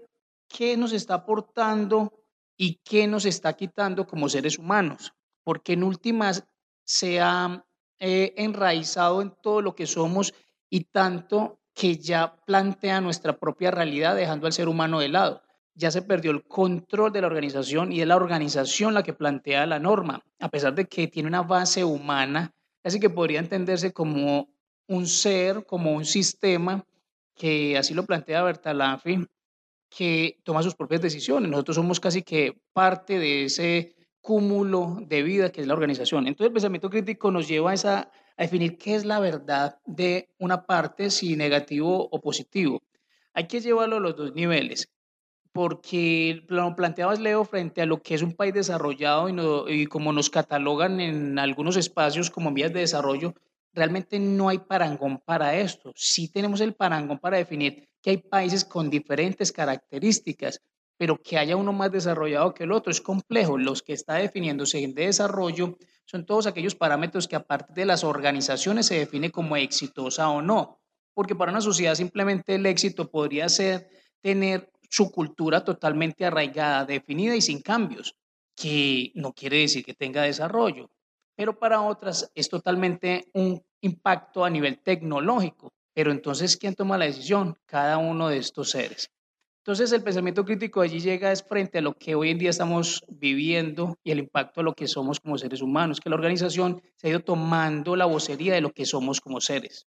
qué 0.47 0.77
nos 0.77 0.93
está 0.93 1.15
aportando 1.15 2.13
y 2.55 2.79
qué 2.83 3.05
nos 3.05 3.25
está 3.25 3.53
quitando 3.53 4.07
como 4.07 4.29
seres 4.29 4.57
humanos, 4.57 5.13
porque 5.43 5.73
en 5.73 5.83
últimas 5.83 6.45
se 6.85 7.19
ha 7.19 7.65
eh, 7.99 8.33
enraizado 8.37 9.21
en 9.21 9.33
todo 9.41 9.61
lo 9.61 9.75
que 9.75 9.87
somos 9.87 10.33
y 10.69 10.85
tanto 10.85 11.59
que 11.73 11.97
ya 11.97 12.35
plantea 12.45 13.01
nuestra 13.01 13.37
propia 13.37 13.71
realidad 13.71 14.15
dejando 14.15 14.47
al 14.47 14.53
ser 14.53 14.67
humano 14.67 14.99
de 14.99 15.09
lado. 15.09 15.41
Ya 15.75 15.91
se 15.91 16.01
perdió 16.01 16.31
el 16.31 16.43
control 16.43 17.11
de 17.11 17.21
la 17.21 17.27
organización 17.27 17.91
y 17.91 18.01
es 18.01 18.07
la 18.07 18.15
organización 18.15 18.93
la 18.93 19.03
que 19.03 19.13
plantea 19.13 19.65
la 19.67 19.79
norma, 19.79 20.23
a 20.39 20.49
pesar 20.49 20.73
de 20.73 20.85
que 20.85 21.07
tiene 21.07 21.29
una 21.29 21.43
base 21.43 21.83
humana, 21.83 22.51
así 22.83 22.99
que 22.99 23.11
podría 23.11 23.39
entenderse 23.39 23.93
como 23.93 24.49
un 24.87 25.05
ser, 25.05 25.65
como 25.65 25.91
un 25.91 26.05
sistema, 26.05 26.83
que 27.35 27.77
así 27.77 27.93
lo 27.93 28.05
plantea 28.05 28.41
Bertalanffy, 28.41 29.27
que 29.89 30.39
toma 30.43 30.63
sus 30.63 30.75
propias 30.75 31.01
decisiones. 31.01 31.49
Nosotros 31.49 31.75
somos 31.75 31.99
casi 31.99 32.23
que 32.23 32.59
parte 32.73 33.19
de 33.19 33.45
ese 33.45 33.95
cúmulo 34.27 34.97
de 35.07 35.23
vida 35.23 35.53
que 35.53 35.61
es 35.61 35.67
la 35.67 35.73
organización. 35.73 36.27
Entonces 36.27 36.47
el 36.47 36.53
pensamiento 36.53 36.89
crítico 36.89 37.31
nos 37.31 37.47
lleva 37.47 37.71
a, 37.71 37.73
esa, 37.73 38.11
a 38.35 38.43
definir 38.43 38.77
qué 38.77 38.95
es 38.95 39.05
la 39.05 39.21
verdad 39.21 39.79
de 39.85 40.27
una 40.37 40.65
parte, 40.65 41.09
si 41.11 41.37
negativo 41.37 42.09
o 42.11 42.19
positivo. 42.19 42.81
Hay 43.33 43.47
que 43.47 43.61
llevarlo 43.61 43.95
a 43.95 43.99
los 44.01 44.17
dos 44.17 44.35
niveles, 44.35 44.89
porque 45.53 46.43
lo 46.49 46.75
planteabas, 46.75 47.21
Leo, 47.21 47.45
frente 47.45 47.81
a 47.81 47.85
lo 47.85 48.01
que 48.01 48.15
es 48.15 48.21
un 48.21 48.33
país 48.33 48.53
desarrollado 48.53 49.29
y, 49.29 49.31
no, 49.31 49.69
y 49.69 49.85
como 49.85 50.11
nos 50.11 50.29
catalogan 50.29 50.99
en 50.99 51.39
algunos 51.39 51.77
espacios 51.77 52.29
como 52.29 52.51
vías 52.51 52.73
de 52.73 52.81
desarrollo, 52.81 53.33
realmente 53.71 54.19
no 54.19 54.49
hay 54.49 54.57
parangón 54.57 55.19
para 55.23 55.55
esto. 55.55 55.93
Sí 55.95 56.27
tenemos 56.27 56.59
el 56.59 56.73
parangón 56.73 57.19
para 57.19 57.37
definir 57.37 57.87
que 58.01 58.09
hay 58.09 58.17
países 58.17 58.65
con 58.65 58.89
diferentes 58.89 59.53
características, 59.53 60.59
pero 60.97 61.21
que 61.21 61.37
haya 61.37 61.55
uno 61.55 61.73
más 61.73 61.91
desarrollado 61.91 62.53
que 62.53 62.63
el 62.63 62.71
otro 62.71 62.91
es 62.91 63.01
complejo. 63.01 63.57
Los 63.57 63.81
que 63.83 63.93
está 63.93 64.15
definiéndose 64.15 64.79
de 64.79 65.05
desarrollo 65.05 65.77
son 66.05 66.25
todos 66.25 66.47
aquellos 66.47 66.75
parámetros 66.75 67.27
que 67.27 67.35
a 67.35 67.45
partir 67.45 67.75
de 67.75 67.85
las 67.85 68.03
organizaciones 68.03 68.87
se 68.87 68.99
define 68.99 69.31
como 69.31 69.55
exitosa 69.55 70.29
o 70.29 70.41
no, 70.41 70.79
porque 71.13 71.35
para 71.35 71.51
una 71.51 71.61
sociedad 71.61 71.95
simplemente 71.95 72.55
el 72.55 72.65
éxito 72.65 73.09
podría 73.09 73.49
ser 73.49 73.89
tener 74.21 74.71
su 74.89 75.11
cultura 75.11 75.63
totalmente 75.63 76.25
arraigada, 76.25 76.85
definida 76.85 77.35
y 77.35 77.41
sin 77.41 77.61
cambios, 77.61 78.15
que 78.55 79.11
no 79.15 79.33
quiere 79.33 79.59
decir 79.59 79.85
que 79.85 79.93
tenga 79.93 80.23
desarrollo, 80.23 80.89
pero 81.35 81.59
para 81.59 81.81
otras 81.81 82.31
es 82.33 82.49
totalmente 82.49 83.29
un 83.33 83.63
impacto 83.81 84.43
a 84.43 84.49
nivel 84.49 84.79
tecnológico. 84.79 85.71
Pero 85.93 86.11
entonces, 86.11 86.57
¿quién 86.57 86.75
toma 86.75 86.97
la 86.97 87.05
decisión? 87.05 87.57
Cada 87.65 87.97
uno 87.97 88.29
de 88.29 88.37
estos 88.37 88.71
seres. 88.71 89.11
Entonces 89.67 89.91
el 89.91 90.01
pensamiento 90.01 90.45
crítico 90.45 90.79
allí 90.79 91.01
llega 91.01 91.29
es 91.29 91.43
frente 91.43 91.79
a 91.79 91.81
lo 91.81 91.93
que 91.93 92.15
hoy 92.15 92.29
en 92.29 92.37
día 92.37 92.51
estamos 92.51 93.03
viviendo 93.09 93.97
y 94.01 94.11
el 94.11 94.19
impacto 94.19 94.61
de 94.61 94.63
lo 94.63 94.73
que 94.73 94.87
somos 94.87 95.19
como 95.19 95.37
seres 95.37 95.61
humanos, 95.61 95.99
que 95.99 96.09
la 96.09 96.15
organización 96.15 96.81
se 96.95 97.07
ha 97.07 97.09
ido 97.09 97.19
tomando 97.19 97.97
la 97.97 98.05
vocería 98.05 98.53
de 98.53 98.61
lo 98.61 98.71
que 98.71 98.85
somos 98.85 99.19
como 99.19 99.41
seres. 99.41 99.85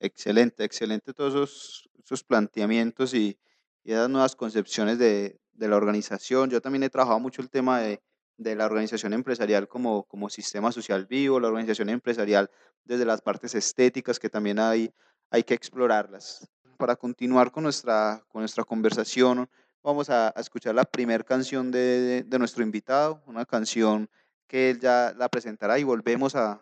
Excelente, 0.00 0.64
excelente 0.64 1.14
todos 1.14 1.32
esos, 1.32 1.88
esos 2.04 2.22
planteamientos 2.24 3.14
y, 3.14 3.38
y, 3.84 3.92
esas 3.92 4.10
nuevas 4.10 4.36
concepciones 4.36 4.98
de, 4.98 5.40
de, 5.54 5.68
la 5.68 5.76
organización. 5.76 6.50
Yo 6.50 6.60
también 6.60 6.82
he 6.82 6.90
trabajado 6.90 7.20
mucho 7.20 7.40
el 7.40 7.48
tema 7.48 7.80
de, 7.80 8.02
de 8.36 8.54
la 8.54 8.66
organización 8.66 9.14
empresarial 9.14 9.66
como, 9.66 10.04
como 10.04 10.28
sistema 10.28 10.72
social 10.72 11.06
vivo, 11.06 11.40
la 11.40 11.48
organización 11.48 11.88
empresarial 11.88 12.50
desde 12.84 13.06
las 13.06 13.22
partes 13.22 13.54
estéticas 13.54 14.18
que 14.18 14.28
también 14.28 14.58
hay, 14.58 14.92
hay 15.30 15.42
que 15.42 15.54
explorarlas 15.54 16.46
para 16.80 16.96
continuar 16.96 17.52
con 17.52 17.64
nuestra, 17.64 18.24
con 18.32 18.40
nuestra 18.40 18.64
conversación, 18.64 19.48
vamos 19.84 20.08
a, 20.08 20.30
escuchar 20.30 20.74
la 20.74 20.84
primera 20.84 21.22
canción 21.22 21.70
de, 21.70 22.24
de, 22.24 22.38
nuestro 22.38 22.64
invitado, 22.64 23.22
una 23.26 23.44
canción 23.44 24.08
que 24.48 24.70
él 24.70 24.80
ya 24.80 25.14
la 25.16 25.28
presentará 25.28 25.78
y 25.78 25.84
volvemos 25.84 26.34
a, 26.34 26.60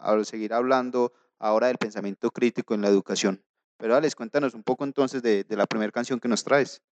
a 0.00 0.24
seguir 0.24 0.52
hablando 0.52 1.12
ahora 1.38 1.68
del 1.68 1.78
pensamiento 1.78 2.30
crítico 2.32 2.74
en 2.74 2.82
la 2.82 2.88
educación. 2.88 3.40
Pero 3.78 3.94
Alex, 3.94 4.16
cuéntanos 4.16 4.52
un 4.54 4.64
poco 4.64 4.84
entonces 4.84 5.22
de, 5.22 5.44
de 5.44 5.56
la 5.56 5.66
primera 5.66 5.92
canción 5.92 6.18
que 6.18 6.28
nos 6.28 6.42
traes. 6.42 6.82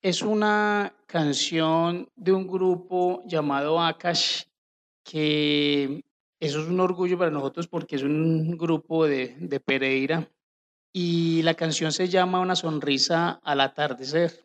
Es 0.00 0.22
una 0.22 0.94
canción 1.06 2.08
de 2.16 2.32
un 2.32 2.46
grupo 2.46 3.22
llamado 3.26 3.80
Akash, 3.80 4.44
que 5.02 6.02
eso 6.40 6.60
es 6.60 6.66
un 6.66 6.80
orgullo 6.80 7.18
para 7.18 7.30
nosotros 7.30 7.68
porque 7.68 7.96
es 7.96 8.02
un 8.02 8.56
grupo 8.56 9.06
de, 9.06 9.36
de 9.38 9.60
Pereira 9.60 10.28
y 10.96 11.42
la 11.42 11.54
canción 11.54 11.90
se 11.90 12.08
llama 12.08 12.38
Una 12.38 12.54
sonrisa 12.54 13.40
al 13.42 13.60
atardecer. 13.60 14.44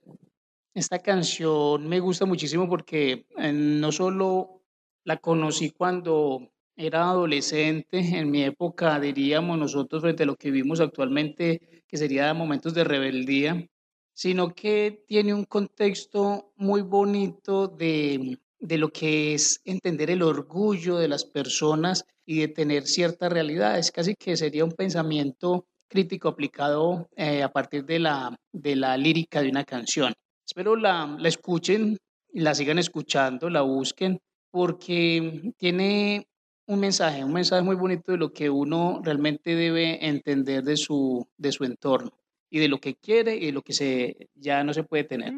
Esta 0.73 0.97
canción 0.97 1.87
me 1.87 1.99
gusta 1.99 2.25
muchísimo 2.25 2.67
porque 2.67 3.27
eh, 3.37 3.53
no 3.53 3.91
solo 3.91 4.63
la 5.03 5.17
conocí 5.17 5.69
cuando 5.69 6.49
era 6.75 7.07
adolescente, 7.07 7.99
en 7.99 8.31
mi 8.31 8.43
época 8.43 8.99
diríamos 8.99 9.59
nosotros 9.59 10.01
frente 10.01 10.23
a 10.23 10.25
lo 10.25 10.35
que 10.35 10.49
vivimos 10.49 10.79
actualmente, 10.79 11.83
que 11.87 11.97
sería 11.97 12.33
momentos 12.33 12.73
de 12.73 12.83
rebeldía, 12.83 13.69
sino 14.11 14.55
que 14.55 15.03
tiene 15.07 15.35
un 15.35 15.45
contexto 15.45 16.51
muy 16.55 16.81
bonito 16.81 17.67
de, 17.67 18.39
de 18.59 18.77
lo 18.79 18.89
que 18.89 19.35
es 19.35 19.61
entender 19.65 20.09
el 20.09 20.23
orgullo 20.23 20.97
de 20.97 21.09
las 21.09 21.25
personas 21.25 22.05
y 22.25 22.39
de 22.39 22.47
tener 22.47 22.87
ciertas 22.87 23.31
realidades. 23.31 23.91
Casi 23.91 24.15
que 24.15 24.35
sería 24.35 24.65
un 24.65 24.71
pensamiento 24.71 25.67
crítico 25.89 26.29
aplicado 26.29 27.09
eh, 27.15 27.43
a 27.43 27.49
partir 27.49 27.83
de 27.83 27.99
la, 27.99 28.37
de 28.53 28.75
la 28.75 28.95
lírica 28.95 29.41
de 29.41 29.49
una 29.49 29.65
canción. 29.65 30.13
Espero 30.45 30.75
la, 30.75 31.17
la 31.19 31.27
escuchen 31.27 31.97
la 32.33 32.53
sigan 32.53 32.79
escuchando, 32.79 33.49
la 33.49 33.61
busquen, 33.61 34.19
porque 34.51 35.53
tiene 35.57 36.27
un 36.67 36.79
mensaje, 36.79 37.23
un 37.23 37.33
mensaje 37.33 37.63
muy 37.63 37.75
bonito 37.75 38.11
de 38.11 38.17
lo 38.17 38.31
que 38.31 38.49
uno 38.49 39.01
realmente 39.03 39.55
debe 39.55 40.05
entender 40.07 40.63
de 40.63 40.77
su, 40.77 41.27
de 41.37 41.51
su 41.51 41.63
entorno 41.63 42.11
y 42.49 42.59
de 42.59 42.67
lo 42.67 42.79
que 42.79 42.95
quiere 42.95 43.35
y 43.35 43.47
de 43.47 43.51
lo 43.51 43.61
que 43.61 43.73
se, 43.73 44.29
ya 44.35 44.63
no 44.63 44.73
se 44.73 44.83
puede 44.83 45.03
tener. 45.03 45.33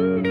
No 0.00 0.29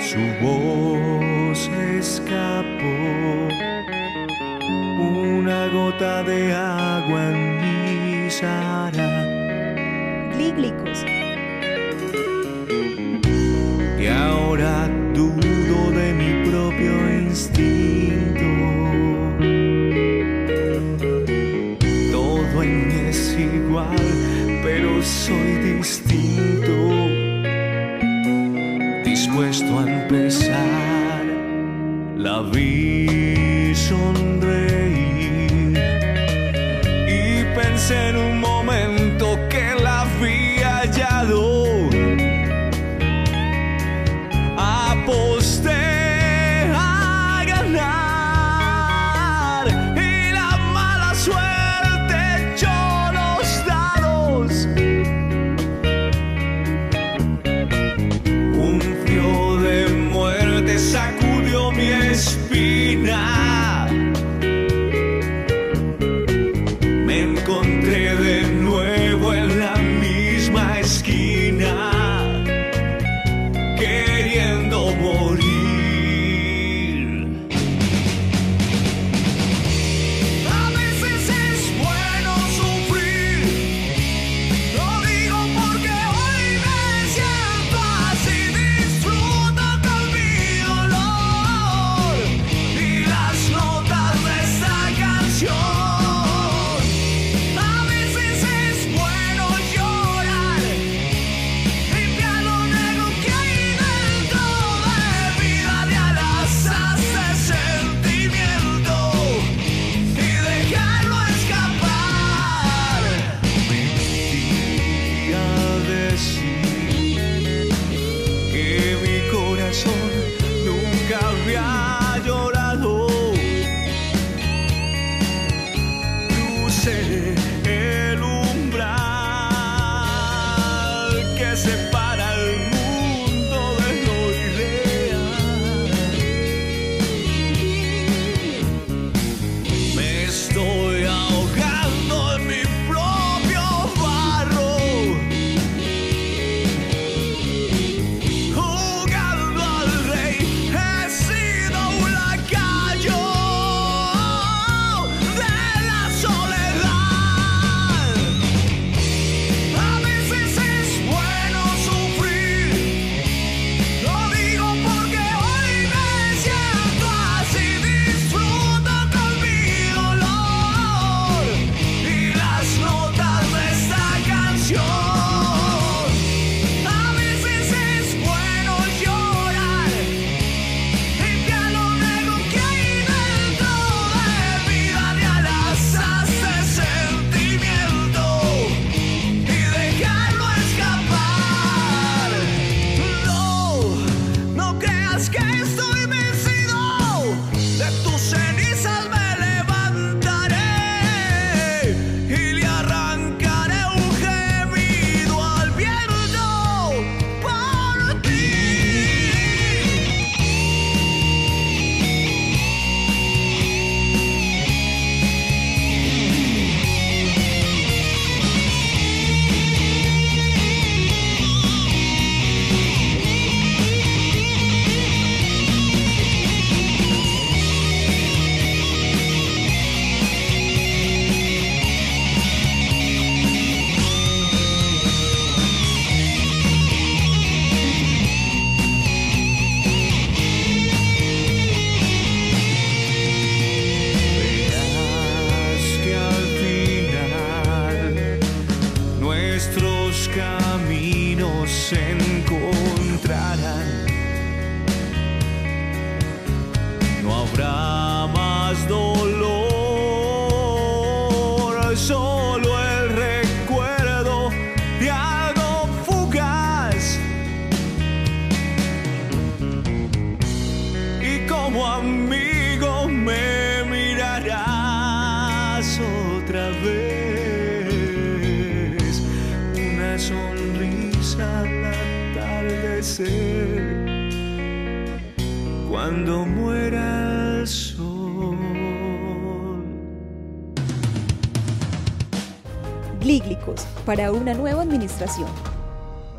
Su 0.00 0.18
voz 0.42 1.70
escapó. 1.96 3.48
Una 4.98 5.68
gota 5.68 6.24
de 6.24 6.52
agua 6.52 7.30
en 7.30 7.39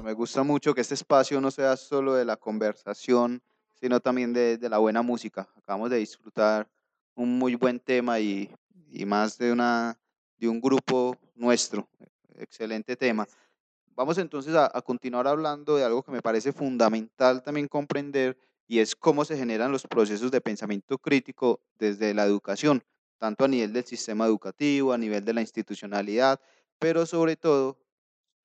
Me 0.04 0.14
gusta 0.14 0.42
mucho 0.42 0.74
que 0.74 0.82
este 0.82 0.96
espacio 0.96 1.40
no 1.40 1.52
sea 1.52 1.78
solo 1.78 2.16
de 2.16 2.26
la 2.26 2.36
conversación, 2.36 3.40
sino 3.80 4.00
también 4.00 4.34
de, 4.34 4.58
la 4.72 4.80
buena 4.80 5.04
música. 5.04 5.48
Acabamos 5.56 5.92
de 5.92 5.98
disfrutar 5.98 6.68
un 7.14 7.38
muy 7.38 7.54
buen 7.54 7.80
tema 7.80 8.20
y, 8.20 8.50
más 9.06 9.38
de, 9.38 9.52
una, 9.52 10.00
de 10.40 10.50
un 10.50 10.60
grupo 10.60 11.16
nuestro. 11.36 11.88
Excelente 12.34 12.96
tema. 12.96 13.28
Vamos 13.94 14.18
entonces 14.18 14.56
a, 14.56 14.82
continuar 14.82 15.28
hablando 15.28 15.76
de 15.76 15.84
algo 15.84 16.02
que 16.02 16.12
me 16.12 16.24
parece 16.24 16.52
fundamental 16.52 17.44
también 17.44 17.68
comprender 17.68 18.36
y 18.68 18.80
es 18.80 18.96
cómo 18.96 19.26
se 19.26 19.38
generan 19.38 19.72
los 19.72 19.86
procesos 19.86 20.32
de 20.32 20.42
pensamiento 20.42 20.98
crítico 20.98 21.62
desde 21.78 22.16
la 22.16 22.26
educación, 22.26 22.84
tanto 23.20 23.46
a 23.46 23.48
nivel 23.48 23.74
del 23.74 23.86
sistema 23.86 24.26
educativo, 24.26 24.92
a 24.92 24.98
nivel 24.98 25.24
de 25.24 25.34
la 25.36 25.42
institucionalidad, 25.42 26.40
pero 26.80 27.06
sobre 27.06 27.36
todo 27.36 27.78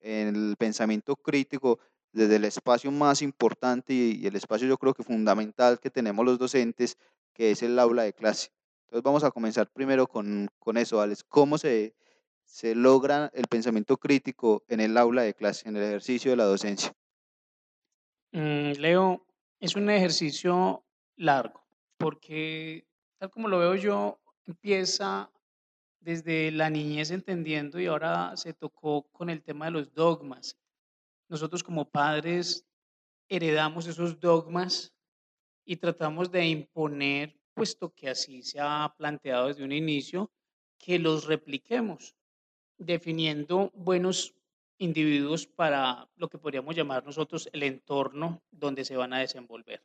el 0.00 0.56
pensamiento 0.58 1.16
crítico 1.16 1.78
desde 2.12 2.36
el 2.36 2.44
espacio 2.44 2.90
más 2.90 3.22
importante 3.22 3.92
y, 3.92 4.26
el 4.26 4.36
espacio 4.36 4.66
yo 4.66 4.78
creo 4.78 4.94
que 4.94 5.02
fundamental 5.02 5.78
que 5.78 5.90
tenemos 5.90 6.24
los 6.24 6.38
docentes, 6.38 6.96
que 7.34 7.50
es 7.50 7.62
el 7.62 7.78
aula 7.78 8.04
de 8.04 8.14
clase. 8.14 8.50
Entonces 8.86 9.02
vamos 9.02 9.24
a 9.24 9.30
comenzar 9.30 9.70
primero 9.70 10.06
con, 10.06 10.48
con 10.58 10.76
eso, 10.76 11.00
Alex. 11.00 11.24
¿Cómo 11.24 11.58
se, 11.58 11.94
se 12.44 12.74
logra 12.74 13.30
el 13.34 13.46
pensamiento 13.48 13.96
crítico 13.98 14.64
en 14.68 14.80
el 14.80 14.96
aula 14.96 15.22
de 15.22 15.34
clase, 15.34 15.68
en 15.68 15.76
el 15.76 15.82
ejercicio 15.82 16.30
de 16.30 16.36
la 16.36 16.44
docencia? 16.44 16.92
Mm, 18.32 18.72
Leo, 18.78 19.26
es 19.60 19.76
un 19.76 19.90
ejercicio 19.90 20.84
largo, 21.16 21.64
porque 21.96 22.86
tal 23.18 23.30
como 23.30 23.48
lo 23.48 23.58
veo 23.58 23.74
yo, 23.74 24.18
empieza 24.46 25.30
desde 26.06 26.52
la 26.52 26.70
niñez 26.70 27.10
entendiendo 27.10 27.80
y 27.80 27.86
ahora 27.86 28.36
se 28.36 28.54
tocó 28.54 29.08
con 29.10 29.28
el 29.28 29.42
tema 29.42 29.64
de 29.64 29.72
los 29.72 29.92
dogmas. 29.92 30.56
Nosotros 31.28 31.64
como 31.64 31.90
padres 31.90 32.64
heredamos 33.28 33.88
esos 33.88 34.20
dogmas 34.20 34.94
y 35.64 35.74
tratamos 35.74 36.30
de 36.30 36.46
imponer, 36.46 37.36
puesto 37.54 37.92
que 37.92 38.08
así 38.08 38.44
se 38.44 38.60
ha 38.60 38.94
planteado 38.96 39.48
desde 39.48 39.64
un 39.64 39.72
inicio, 39.72 40.30
que 40.78 41.00
los 41.00 41.24
repliquemos, 41.24 42.14
definiendo 42.78 43.72
buenos 43.74 44.32
individuos 44.78 45.48
para 45.48 46.08
lo 46.14 46.28
que 46.28 46.38
podríamos 46.38 46.76
llamar 46.76 47.04
nosotros 47.04 47.48
el 47.52 47.64
entorno 47.64 48.44
donde 48.52 48.84
se 48.84 48.96
van 48.96 49.12
a 49.12 49.18
desenvolver. 49.18 49.82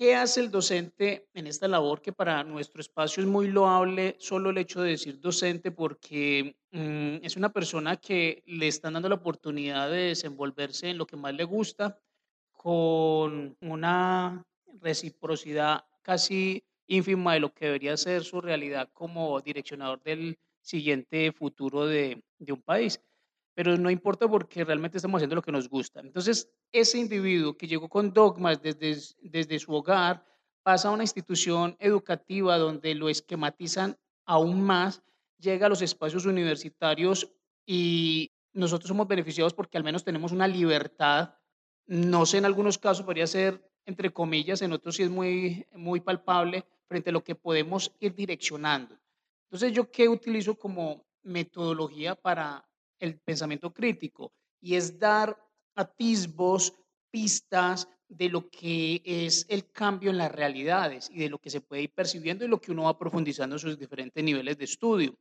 ¿Qué 0.00 0.14
hace 0.14 0.40
el 0.40 0.50
docente 0.50 1.28
en 1.34 1.46
esta 1.46 1.68
labor 1.68 2.00
que 2.00 2.10
para 2.10 2.42
nuestro 2.42 2.80
espacio 2.80 3.22
es 3.22 3.28
muy 3.28 3.48
loable 3.48 4.16
solo 4.18 4.48
el 4.48 4.56
hecho 4.56 4.80
de 4.80 4.92
decir 4.92 5.20
docente 5.20 5.72
porque 5.72 6.56
mm, 6.70 7.22
es 7.22 7.36
una 7.36 7.52
persona 7.52 7.98
que 7.98 8.42
le 8.46 8.66
están 8.66 8.94
dando 8.94 9.10
la 9.10 9.16
oportunidad 9.16 9.90
de 9.90 10.04
desenvolverse 10.04 10.88
en 10.88 10.96
lo 10.96 11.04
que 11.04 11.18
más 11.18 11.34
le 11.34 11.44
gusta 11.44 12.00
con 12.50 13.54
una 13.60 14.42
reciprocidad 14.80 15.84
casi 16.00 16.64
ínfima 16.86 17.34
de 17.34 17.40
lo 17.40 17.52
que 17.52 17.66
debería 17.66 17.94
ser 17.98 18.24
su 18.24 18.40
realidad 18.40 18.88
como 18.94 19.38
direccionador 19.42 20.02
del 20.02 20.38
siguiente 20.62 21.30
futuro 21.32 21.84
de, 21.84 22.24
de 22.38 22.52
un 22.54 22.62
país 22.62 23.02
pero 23.60 23.76
no 23.76 23.90
importa 23.90 24.26
porque 24.26 24.64
realmente 24.64 24.96
estamos 24.96 25.18
haciendo 25.18 25.36
lo 25.36 25.42
que 25.42 25.52
nos 25.52 25.68
gusta. 25.68 26.00
Entonces, 26.00 26.50
ese 26.72 26.96
individuo 26.96 27.58
que 27.58 27.66
llegó 27.66 27.90
con 27.90 28.10
dogmas 28.10 28.62
desde, 28.62 28.96
desde 29.20 29.58
su 29.58 29.74
hogar 29.74 30.24
pasa 30.62 30.88
a 30.88 30.92
una 30.92 31.02
institución 31.02 31.76
educativa 31.78 32.56
donde 32.56 32.94
lo 32.94 33.10
esquematizan 33.10 33.98
aún 34.24 34.62
más, 34.62 35.02
llega 35.36 35.66
a 35.66 35.68
los 35.68 35.82
espacios 35.82 36.24
universitarios 36.24 37.30
y 37.66 38.32
nosotros 38.54 38.88
somos 38.88 39.06
beneficiados 39.06 39.52
porque 39.52 39.76
al 39.76 39.84
menos 39.84 40.04
tenemos 40.04 40.32
una 40.32 40.48
libertad. 40.48 41.34
No 41.84 42.24
sé, 42.24 42.38
en 42.38 42.46
algunos 42.46 42.78
casos 42.78 43.04
podría 43.04 43.26
ser 43.26 43.62
entre 43.84 44.10
comillas, 44.10 44.62
en 44.62 44.72
otros 44.72 44.96
sí 44.96 45.02
es 45.02 45.10
muy, 45.10 45.66
muy 45.72 46.00
palpable 46.00 46.64
frente 46.88 47.10
a 47.10 47.12
lo 47.12 47.22
que 47.22 47.34
podemos 47.34 47.94
ir 48.00 48.14
direccionando. 48.14 48.98
Entonces, 49.50 49.74
¿yo 49.74 49.90
qué 49.90 50.08
utilizo 50.08 50.54
como 50.54 51.04
metodología 51.22 52.14
para 52.14 52.69
el 53.00 53.18
pensamiento 53.18 53.72
crítico 53.72 54.32
y 54.60 54.76
es 54.76 54.98
dar 54.98 55.36
atisbos, 55.74 56.74
pistas 57.10 57.88
de 58.08 58.28
lo 58.28 58.50
que 58.50 59.00
es 59.04 59.46
el 59.48 59.70
cambio 59.70 60.10
en 60.10 60.18
las 60.18 60.32
realidades 60.32 61.08
y 61.10 61.20
de 61.20 61.28
lo 61.28 61.38
que 61.38 61.50
se 61.50 61.60
puede 61.60 61.82
ir 61.82 61.92
percibiendo 61.92 62.44
y 62.44 62.48
lo 62.48 62.60
que 62.60 62.72
uno 62.72 62.84
va 62.84 62.98
profundizando 62.98 63.56
en 63.56 63.60
sus 63.60 63.78
diferentes 63.78 64.22
niveles 64.22 64.58
de 64.58 64.64
estudio. 64.64 65.16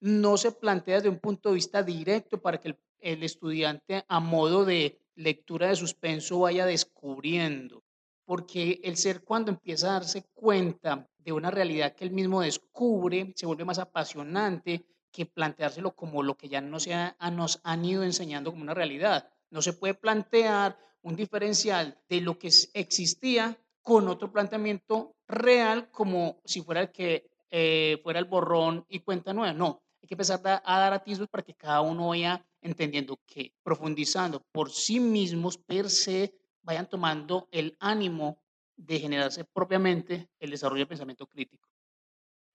No 0.00 0.36
se 0.36 0.52
plantea 0.52 0.96
desde 0.96 1.08
un 1.08 1.20
punto 1.20 1.48
de 1.48 1.54
vista 1.54 1.82
directo 1.82 2.40
para 2.42 2.60
que 2.60 2.76
el, 2.98 3.22
estudiante 3.22 4.04
a 4.08 4.20
modo 4.20 4.64
de 4.64 5.00
lectura 5.14 5.68
de 5.68 5.76
suspenso 5.76 6.40
vaya 6.40 6.66
descubriendo, 6.66 7.84
porque 8.24 8.80
el 8.82 8.96
ser 8.96 9.22
cuando 9.22 9.52
empieza 9.52 9.88
a 9.88 9.92
darse 9.94 10.24
cuenta 10.34 11.08
de 11.18 11.32
una 11.32 11.50
realidad 11.50 11.94
que 11.94 12.04
él 12.04 12.10
mismo 12.10 12.40
descubre, 12.40 13.32
se 13.36 13.46
vuelve 13.46 13.64
más 13.64 13.78
apasionante, 13.78 14.84
que 15.14 15.26
planteárselo 15.26 15.94
como 15.94 16.24
lo 16.24 16.36
que 16.36 16.48
ya 16.48 16.60
no 16.60 16.80
se 16.80 16.92
ha- 16.92 17.16
nos 17.30 17.60
han 17.62 17.84
ido 17.84 18.02
enseñando 18.02 18.50
como 18.50 18.64
una 18.64 18.74
realidad. 18.74 19.28
No 19.50 19.62
se 19.62 19.72
puede 19.72 19.94
plantear 19.94 20.76
un 21.02 21.14
diferencial 21.14 21.96
de 22.08 22.20
lo 22.20 22.36
que 22.40 22.50
existía 22.74 23.56
con 23.80 24.08
otro 24.08 24.32
planteamiento 24.32 25.14
real 25.28 25.88
como 25.92 26.40
si 26.44 26.62
fuera 26.62 26.80
el 26.82 26.90
que 26.90 27.30
eh, 27.50 28.00
fuera 28.02 28.18
el 28.18 28.24
borrón 28.24 28.84
y 28.88 28.98
cuenta 29.00 29.32
nueva. 29.32 29.52
No, 29.52 29.84
hay 30.02 30.08
que 30.08 30.14
empezar 30.14 30.40
a, 30.44 30.62
a 30.64 30.80
dar 30.80 30.92
atisbos 30.92 31.28
para 31.28 31.44
que 31.44 31.54
cada 31.54 31.80
uno 31.80 32.08
vaya 32.08 32.44
entendiendo 32.60 33.20
que 33.24 33.54
profundizando 33.62 34.40
por 34.50 34.72
sí 34.72 34.98
mismos 34.98 35.58
per 35.58 35.88
se 35.90 36.34
vayan 36.62 36.88
tomando 36.88 37.46
el 37.52 37.76
ánimo 37.78 38.42
de 38.76 38.98
generarse 38.98 39.44
propiamente 39.44 40.28
el 40.40 40.50
desarrollo 40.50 40.80
del 40.80 40.88
pensamiento 40.88 41.26
crítico. 41.28 41.68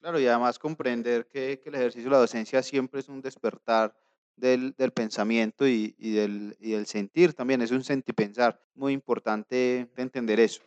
Claro, 0.01 0.19
y 0.19 0.27
además 0.27 0.57
comprender 0.57 1.27
que, 1.27 1.61
el 1.65 1.75
ejercicio 1.75 2.09
de 2.09 2.11
la 2.11 2.19
docencia 2.19 2.63
siempre 2.63 3.01
es 3.01 3.09
un 3.09 3.21
despertar 3.21 3.93
del, 4.37 4.73
pensamiento 4.93 5.67
y, 5.67 5.93
y 5.97 6.11
del, 6.11 6.85
sentir 6.85 7.33
también, 7.33 7.61
es 7.61 7.71
un 7.71 7.83
sentipensar. 7.83 8.61
Muy 8.75 8.93
importante 8.93 9.89
entender 9.97 10.39
eso. 10.39 10.61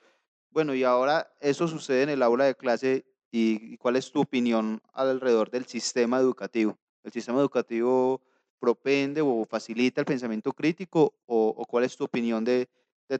Bueno, 0.51 0.75
y 0.75 0.85
ahora 0.85 1.33
eso 1.41 1.67
sucede 1.67 2.03
en 2.03 2.11
el 2.11 2.23
aula 2.23 2.45
de 2.45 2.55
clase 2.55 3.07
y, 3.31 3.79
¿cuál 3.79 3.97
es 3.97 4.13
tu 4.13 4.21
opinión 4.21 4.83
alrededor 4.93 5.51
del 5.51 5.65
sistema 5.65 6.19
educativo? 6.19 6.79
¿El 7.03 7.13
sistema 7.13 7.41
educativo 7.41 8.21
propende 8.59 9.23
o 9.23 9.47
facilita 9.47 10.03
el 10.03 10.07
pensamiento 10.07 10.53
crítico 10.53 11.15
o, 11.25 11.65
cuál 11.67 11.85
es 11.85 11.97
tu 11.97 12.05
opinión 12.05 12.45
de 12.45 12.69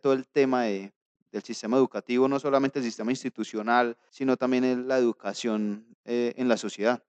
todo 0.01 0.13
el 0.13 0.29
tema 0.29 0.65
de, 0.65 0.93
del 1.33 1.43
sistema 1.43 1.79
educativo, 1.79 2.29
no 2.29 2.39
solamente 2.39 2.79
el 2.79 2.85
sistema 2.85 3.11
institucional, 3.11 3.97
sino 4.11 4.37
también 4.37 4.65
en 4.65 4.87
la 4.87 4.99
educación 4.99 5.87
eh, 6.05 6.35
en 6.37 6.49
la 6.49 6.57
sociedad? 6.57 7.03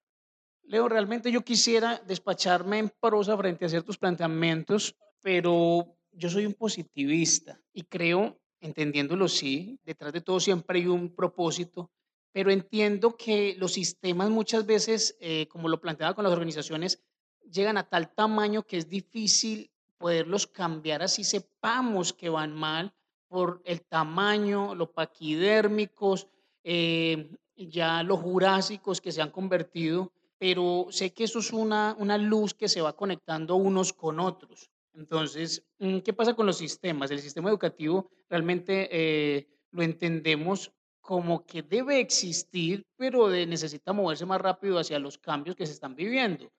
Leo, 0.64 0.88
realmente 0.88 1.32
yo 1.32 1.42
quisiera 1.42 2.02
despacharme 2.08 2.80
en 2.80 2.90
prosa 2.90 3.38
frente 3.38 3.66
a 3.66 3.70
ciertos 3.70 3.98
planteamientos, 3.98 4.96
pero 5.22 5.98
yo 6.12 6.30
soy 6.30 6.46
un 6.46 6.54
positivista 6.54 7.60
y 7.74 7.84
creo, 7.84 8.40
entendiéndolo 8.62 9.28
sí, 9.28 9.80
detrás 9.84 10.14
de 10.14 10.22
todo 10.22 10.40
siempre 10.40 10.80
hay 10.80 10.88
un 10.88 11.14
propósito, 11.14 11.92
pero 12.32 12.50
entiendo 12.50 13.18
que 13.18 13.56
los 13.60 13.74
sistemas 13.74 14.30
muchas 14.30 14.66
veces, 14.66 15.18
eh, 15.20 15.48
como 15.50 15.68
lo 15.68 15.82
planteaba 15.82 16.16
con 16.16 16.24
las 16.24 16.34
organizaciones, 16.34 17.04
llegan 17.52 17.78
a 17.78 17.90
tal 17.90 18.14
tamaño 18.14 18.64
que 18.64 18.78
es 18.78 18.88
difícil 18.88 19.70
poderlos 19.98 20.48
cambiar 20.48 21.02
así 21.02 21.24
sepamos 21.24 22.14
que 22.14 22.30
van 22.30 22.54
mal 22.54 22.94
por 23.34 23.62
el 23.66 23.80
tamaño, 23.82 24.76
lo 24.76 24.92
paquidérmicos, 24.92 26.28
eh, 26.64 27.30
ya 27.56 28.04
los 28.04 28.20
jurásicos 28.20 29.02
que 29.02 29.12
se 29.12 29.22
han 29.22 29.32
convertido 29.32 30.12
pero 30.44 30.88
sé 30.90 31.14
que 31.14 31.24
eso 31.24 31.40
es 31.40 31.54
una, 31.54 31.96
una 31.98 32.18
luz 32.18 32.54
que 32.54 32.68
se 32.68 32.82
va 32.82 32.98
conectando 32.98 33.56
unos 33.56 33.94
con 33.94 34.20
otros. 34.20 34.70
Entonces, 34.94 35.64
mm, 35.80 36.00
¿qué 36.00 36.12
pasa 36.12 36.34
con 36.34 36.46
los 36.46 36.58
sistemas? 36.58 37.12
El 37.12 37.20
sistema 37.20 37.48
educativo 37.50 38.10
realmente 38.30 38.90
eh, 38.92 39.48
lo 39.72 39.84
entendemos 39.84 40.74
como 41.00 41.46
que 41.46 41.64
debe 41.64 42.02
existir, 42.02 42.84
pero 42.98 43.30
de- 43.30 43.46
necesita 43.46 43.94
moverse 43.94 44.26
más 44.26 44.42
rápido 44.42 44.78
hacia 44.80 45.00
los 45.00 45.18
cambios 45.18 45.56
que 45.56 45.66
se 45.66 45.72
están 45.72 45.96
viviendo. 45.96 46.52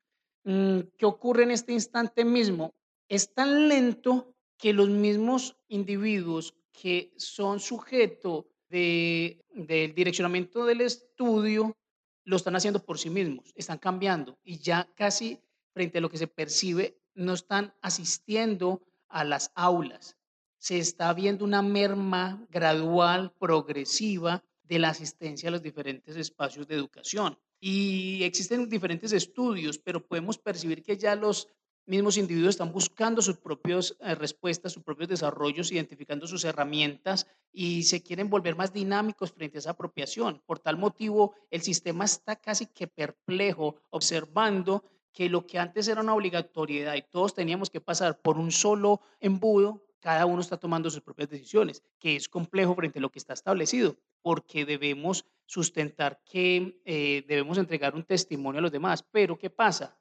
Mm, 0.45 0.79
¿Qué 0.97 1.05
ocurre 1.05 1.43
en 1.43 1.51
este 1.51 1.75
instante 1.75 2.25
mismo? 2.25 2.73
Es 3.07 3.35
tan 3.35 3.69
lento 3.69 4.35
que 4.57 4.73
los 4.73 4.89
mismos 4.89 5.59
individuos 5.69 6.55
que 6.75 7.15
son 7.17 7.61
sujeto 7.61 8.47
de, 8.69 9.45
del 9.55 9.95
direccionamiento 9.95 10.67
del 10.67 10.81
estudio 10.83 11.77
lo 12.25 12.37
están 12.37 12.57
haciendo 12.57 12.85
por 12.85 12.99
sí 12.99 13.11
mismos, 13.11 13.53
están 13.55 13.79
cambiando 13.79 14.39
y 14.43 14.59
ya 14.59 14.89
casi 14.95 15.41
frente 15.73 15.99
a 15.99 16.01
lo 16.01 16.11
que 16.11 16.19
se 16.19 16.27
percibe, 16.27 16.99
no 17.15 17.35
están 17.35 17.73
asistiendo 17.81 18.83
a 19.09 19.25
las 19.25 19.53
aulas. 19.55 20.17
Se 20.59 20.79
está 20.79 21.13
viendo 21.13 21.45
una 21.45 21.63
merma 21.63 22.47
gradual, 22.51 23.33
progresiva 23.39 24.43
de 24.63 24.79
la 24.79 24.89
asistencia 24.89 25.49
a 25.49 25.53
los 25.53 25.63
diferentes 25.63 26.17
espacios 26.17 26.67
de 26.67 26.75
educación. 26.75 27.39
Y 27.61 28.23
existen 28.25 28.69
diferentes 28.69 29.13
estudios, 29.13 29.79
pero 29.79 30.05
podemos 30.05 30.39
percibir 30.39 30.83
que 30.83 30.97
ya 30.97 31.15
los 31.15 31.49
mismos 31.87 32.17
individuos 32.17 32.55
están 32.55 32.73
buscando 32.73 33.21
sus 33.23 33.37
propias 33.37 33.97
eh, 34.01 34.15
respuestas, 34.15 34.73
sus 34.73 34.83
propios 34.83 35.09
desarrollos, 35.09 35.73
identificando 35.73 36.27
sus 36.27 36.45
herramientas 36.45 37.27
y 37.53 37.83
se 37.85 38.03
quieren 38.03 38.31
volver 38.31 38.57
más 38.57 38.73
dinámicos 38.73 39.33
frente 39.33 39.59
a 39.59 39.61
esa 39.61 39.71
apropiación. 39.71 40.43
Por 40.47 40.59
tal 40.59 40.77
motivo, 40.77 41.35
el 41.51 41.63
sistema 41.63 42.05
está 42.05 42.37
casi 42.37 42.67
que 42.67 42.87
perplejo, 42.87 43.77
observando 43.91 44.85
que 45.13 45.29
lo 45.29 45.47
que 45.47 45.59
antes 45.59 45.87
era 45.89 46.01
una 46.01 46.15
obligatoriedad 46.15 46.95
y 46.95 47.03
todos 47.03 47.35
teníamos 47.35 47.71
que 47.71 47.81
pasar 47.81 48.21
por 48.21 48.37
un 48.37 48.51
solo 48.51 49.01
embudo, 49.21 49.85
cada 50.01 50.27
uno 50.27 50.43
está 50.43 50.59
tomando 50.59 50.91
sus 50.91 51.01
propias 51.01 51.31
decisiones, 51.31 51.83
que 51.99 52.17
es 52.17 52.29
complejo 52.29 52.75
frente 52.75 52.99
a 52.99 53.03
lo 53.03 53.11
que 53.11 53.19
está 53.19 53.33
establecido, 53.33 53.97
porque 54.21 54.67
debemos 54.67 55.25
sustentar 55.47 56.21
que 56.25 56.81
eh, 56.85 57.25
debemos 57.27 57.57
entregar 57.57 57.95
un 57.95 58.03
testimonio 58.03 58.59
a 58.59 58.63
los 58.63 58.73
demás. 58.73 59.03
Pero, 59.03 59.39
¿qué 59.39 59.49
pasa? 59.49 59.97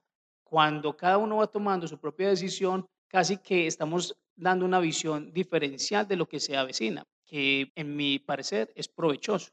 Cuando 0.54 0.96
cada 0.96 1.18
uno 1.18 1.38
va 1.38 1.48
tomando 1.48 1.88
su 1.88 1.98
propia 1.98 2.30
decisión, 2.30 2.86
casi 3.08 3.38
que 3.38 3.66
estamos 3.66 4.16
dando 4.36 4.66
una 4.66 4.80
visión 4.80 5.34
diferencial 5.34 6.08
de 6.08 6.16
lo 6.16 6.28
que 6.28 6.40
se 6.40 6.56
avecina, 6.56 7.04
que 7.26 7.72
en 7.74 7.96
mi 7.96 8.20
parecer 8.20 8.72
es 8.76 8.88
provechoso. 8.88 9.50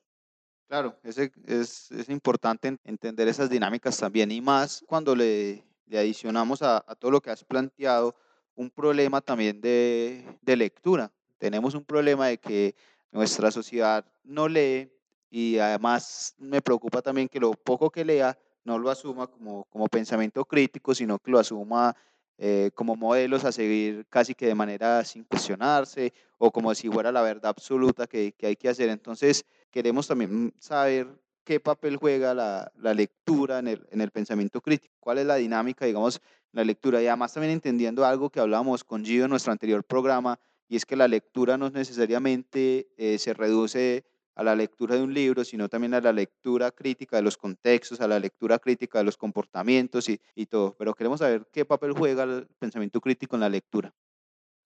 Claro, 0.69 0.99
ese- 1.03 1.33
es, 1.47 1.91
es 1.91 2.11
importante 2.11 2.69
en- 2.69 2.79
entender 2.85 3.29
esas 3.29 3.49
dinámicas 3.49 3.97
también 3.97 4.31
y 4.31 4.43
más 4.43 4.85
cuando 4.87 5.17
le, 5.17 5.65
le 5.87 5.99
adicionamos 5.99 6.61
a, 6.61 6.85
a 6.87 6.95
todo 6.95 7.11
lo 7.11 7.23
que 7.23 7.31
has 7.31 7.45
planteado 7.45 8.15
un 8.55 8.69
problema 8.71 9.23
también 9.23 9.59
de, 9.59 10.39
de 10.43 10.57
lectura. 10.57 11.11
Tenemos 11.39 11.75
un 11.75 11.85
problema 11.87 12.27
de 12.27 12.37
que 12.37 12.75
nuestra 13.11 13.51
sociedad 13.51 14.05
no 14.23 14.49
lee 14.49 14.93
y 15.31 15.57
además 15.57 16.35
me 16.37 16.61
preocupa 16.61 17.01
también 17.01 17.27
que 17.27 17.41
lo 17.41 17.53
poco 17.53 17.89
que 17.91 18.05
lea 18.05 18.37
no 18.71 18.79
lo 18.79 18.89
asuma 18.89 19.27
como, 19.27 19.65
como 19.65 19.89
pensamiento 19.89 20.45
crítico, 20.45 20.95
sino 20.95 21.19
que 21.19 21.33
lo 21.33 21.41
asuma 21.41 21.97
eh, 22.39 22.71
como 22.75 22.95
modelos 22.95 23.45
a 23.45 23.51
seguir 23.51 24.07
casi 24.09 24.33
que 24.33 24.47
de 24.47 24.55
manera 24.55 25.05
sin 25.05 25.25
cuestionarse 25.25 26.13
o 26.39 26.53
como 26.53 26.73
si 26.75 26.89
fuera 26.89 27.11
la 27.11 27.21
verdad 27.21 27.51
absoluta 27.51 28.07
que, 28.07 28.33
que 28.39 28.47
hay 28.47 28.57
que 28.57 28.69
hacer. 28.69 28.89
Entonces, 28.89 29.45
queremos 29.73 30.07
también 30.07 30.55
saber 30.59 31.09
qué 31.43 31.59
papel 31.59 31.97
juega 31.97 32.33
la, 32.33 32.71
la 32.77 32.95
lectura 32.95 33.59
en 33.59 33.67
el, 33.67 33.87
en 33.91 34.01
el 34.01 34.11
pensamiento 34.13 34.61
crítico, 34.61 34.95
cuál 35.01 35.19
es 35.19 35.27
la 35.27 35.35
dinámica, 35.35 35.85
digamos, 35.85 36.21
en 36.53 36.59
la 36.61 36.65
lectura. 36.65 37.03
Y 37.03 37.09
además 37.09 37.35
también 37.35 37.53
entendiendo 37.53 38.07
algo 38.07 38.31
que 38.31 38.39
hablábamos 38.39 38.85
con 38.85 39.05
Gio 39.05 39.25
en 39.25 39.31
nuestro 39.31 39.51
anterior 39.51 39.83
programa, 39.83 40.39
y 40.69 40.77
es 40.77 40.87
que 40.87 40.95
la 40.95 41.09
lectura 41.09 41.59
no 41.59 41.69
necesariamente 41.71 42.89
eh, 42.97 43.19
se 43.19 43.35
reduce 43.35 44.05
a 44.35 44.43
la 44.43 44.55
lectura 44.55 44.97
de 44.97 45.03
un 45.03 45.13
libro, 45.13 45.45
sino 45.45 45.69
también 45.69 45.95
a 45.95 46.01
la 46.01 46.13
lectura 46.13 46.71
crítica 46.71 47.17
de 47.17 47.23
los 47.23 47.37
contextos, 47.37 48.01
a 48.01 48.09
la 48.09 48.19
lectura 48.19 48.59
crítica 48.59 48.99
de 48.99 49.05
los 49.05 49.17
comportamientos 49.17 50.09
y, 50.09 50.21
y 50.35 50.47
todo. 50.47 50.75
Pero 50.79 50.95
queremos 50.95 51.21
saber 51.21 51.47
qué 51.53 51.65
papel 51.65 51.93
juega 51.93 52.25
el 52.25 52.47
pensamiento 52.59 53.01
crítico 53.01 53.37
en 53.37 53.41
la 53.41 53.49
lectura. 53.49 53.95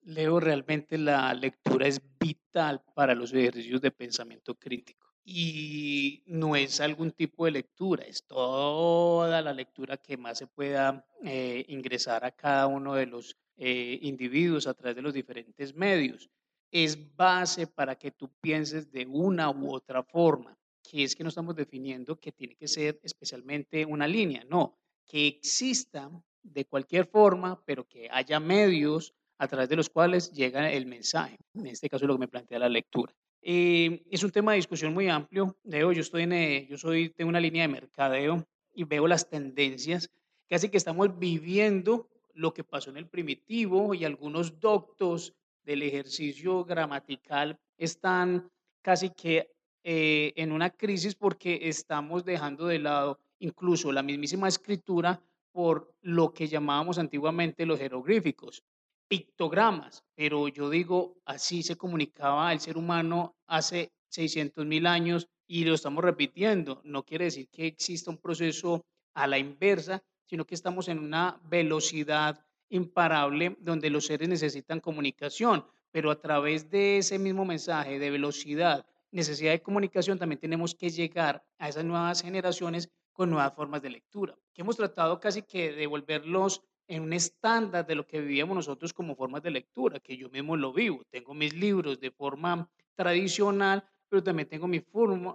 Leo, 0.05 0.39
realmente 0.39 0.99
la 0.99 1.33
lectura 1.33 1.87
es 1.87 1.99
vital 2.19 2.83
para 2.93 3.15
los 3.15 3.33
ejercicios 3.33 3.81
de 3.81 3.91
pensamiento 3.91 4.53
crítico. 4.55 5.05
Y 5.23 6.21
no 6.27 6.55
es 6.55 6.79
algún 6.79 7.11
tipo 7.11 7.45
de 7.45 7.51
lectura, 7.51 8.03
es 8.03 8.27
toda 8.27 9.41
la 9.41 9.53
lectura 9.53 9.97
que 9.97 10.17
más 10.17 10.37
se 10.37 10.45
pueda 10.45 11.03
eh, 11.23 11.65
ingresar 11.67 12.23
a 12.23 12.29
cada 12.29 12.67
uno 12.67 12.93
de 12.93 13.07
los 13.07 13.35
eh, 13.57 13.97
individuos 14.03 14.67
a 14.67 14.75
través 14.75 14.95
de 14.95 15.01
los 15.01 15.15
diferentes 15.15 15.73
medios. 15.73 16.29
Es 16.77 17.15
base 17.15 17.67
para 17.67 17.95
que 17.95 18.11
tú 18.11 18.29
pienses 18.41 18.91
de 18.91 19.05
una 19.05 19.49
u 19.49 19.73
otra 19.73 20.03
forma, 20.03 20.57
que 20.83 21.05
es 21.05 21.15
que 21.15 21.23
no 21.23 21.29
estamos 21.29 21.55
definiendo 21.55 22.19
que 22.19 22.33
tiene 22.33 22.53
que 22.57 22.67
ser 22.67 22.99
especialmente 23.01 23.85
una 23.85 24.05
línea, 24.05 24.43
no, 24.49 24.77
que 25.05 25.25
exista 25.25 26.11
de 26.43 26.65
cualquier 26.65 27.05
forma, 27.05 27.63
pero 27.63 27.87
que 27.87 28.09
haya 28.11 28.41
medios 28.41 29.13
a 29.37 29.47
través 29.47 29.69
de 29.69 29.77
los 29.77 29.89
cuales 29.89 30.33
llega 30.33 30.69
el 30.69 30.85
mensaje. 30.85 31.37
En 31.53 31.67
este 31.67 31.89
caso, 31.89 32.05
lo 32.07 32.15
que 32.15 32.19
me 32.19 32.27
plantea 32.27 32.59
la 32.59 32.67
lectura. 32.67 33.15
Eh, 33.41 34.03
es 34.11 34.21
un 34.23 34.31
tema 34.31 34.51
de 34.51 34.57
discusión 34.57 34.93
muy 34.93 35.07
amplio. 35.07 35.57
Leo, 35.63 35.93
yo 35.93 36.01
estoy 36.01 36.23
en, 36.23 36.33
eh, 36.33 36.67
yo 36.69 36.77
soy, 36.77 37.07
tengo 37.07 37.29
una 37.29 37.39
línea 37.39 37.61
de 37.61 37.69
mercadeo 37.69 38.45
y 38.73 38.83
veo 38.83 39.07
las 39.07 39.29
tendencias. 39.29 40.11
Casi 40.49 40.67
que 40.67 40.75
estamos 40.75 41.17
viviendo 41.17 42.09
lo 42.33 42.53
que 42.53 42.65
pasó 42.65 42.89
en 42.89 42.97
el 42.97 43.07
primitivo 43.07 43.93
y 43.93 44.03
algunos 44.03 44.59
doctos 44.59 45.33
del 45.65 45.83
ejercicio 45.83 46.63
gramatical 46.63 47.59
están 47.77 48.49
casi 48.81 49.09
que 49.09 49.51
eh, 49.83 50.33
en 50.35 50.51
una 50.51 50.69
crisis 50.69 51.15
porque 51.15 51.59
estamos 51.63 52.23
dejando 52.23 52.67
de 52.67 52.79
lado 52.79 53.19
incluso 53.39 53.91
la 53.91 54.03
mismísima 54.03 54.47
escritura 54.47 55.21
por 55.51 55.93
lo 56.01 56.33
que 56.33 56.47
llamábamos 56.47 56.97
antiguamente 56.97 57.65
los 57.65 57.79
jeroglíficos 57.79 58.63
pictogramas, 59.07 60.03
pero 60.15 60.47
yo 60.47 60.69
digo, 60.69 61.17
así 61.25 61.63
se 61.63 61.75
comunicaba 61.75 62.51
el 62.51 62.59
ser 62.59 62.77
humano 62.77 63.35
hace 63.47 63.91
600 64.09 64.65
mil 64.65 64.87
años 64.87 65.27
y 65.47 65.63
lo 65.63 65.75
estamos 65.75 66.03
repitiendo. 66.03 66.81
No 66.83 67.03
quiere 67.03 67.25
decir 67.25 67.47
que 67.49 67.67
exista 67.67 68.11
un 68.11 68.17
proceso 68.17 68.85
a 69.13 69.27
la 69.27 69.37
inversa, 69.37 70.03
sino 70.25 70.45
que 70.45 70.55
estamos 70.55 70.87
en 70.87 70.99
una 70.99 71.39
velocidad 71.43 72.43
imparable 72.69 73.55
donde 73.59 73.89
los 73.89 74.05
seres 74.05 74.29
necesitan 74.29 74.79
comunicación, 74.79 75.65
pero 75.91 76.11
a 76.11 76.19
través 76.19 76.69
de 76.69 76.97
ese 76.97 77.19
mismo 77.19 77.45
mensaje 77.45 77.99
de 77.99 78.11
velocidad, 78.11 78.85
necesidad 79.11 79.51
de 79.51 79.61
comunicación, 79.61 80.19
también 80.19 80.39
tenemos 80.39 80.75
que 80.75 80.89
llegar 80.89 81.43
a 81.57 81.69
esas 81.69 81.85
nuevas 81.85 82.21
generaciones 82.21 82.89
con 83.13 83.29
nuevas 83.29 83.53
formas 83.53 83.81
de 83.81 83.89
lectura, 83.89 84.37
que 84.53 84.61
hemos 84.61 84.75
tratado 84.75 85.19
casi 85.19 85.41
que 85.41 85.71
de 85.71 85.87
volverlos 85.87 86.61
en 86.87 87.03
un 87.03 87.13
estándar 87.13 87.85
de 87.87 87.95
lo 87.95 88.05
que 88.05 88.19
vivíamos 88.19 88.55
nosotros 88.55 88.93
como 88.93 89.15
formas 89.15 89.41
de 89.41 89.51
lectura, 89.51 89.99
que 89.99 90.17
yo 90.17 90.29
mismo 90.29 90.55
lo 90.55 90.73
vivo. 90.73 91.03
Tengo 91.09 91.33
mis 91.33 91.53
libros 91.53 91.99
de 91.99 92.11
forma 92.11 92.69
tradicional, 92.95 93.83
pero 94.09 94.23
también 94.23 94.49
tengo 94.49 94.67
mis, 94.67 94.83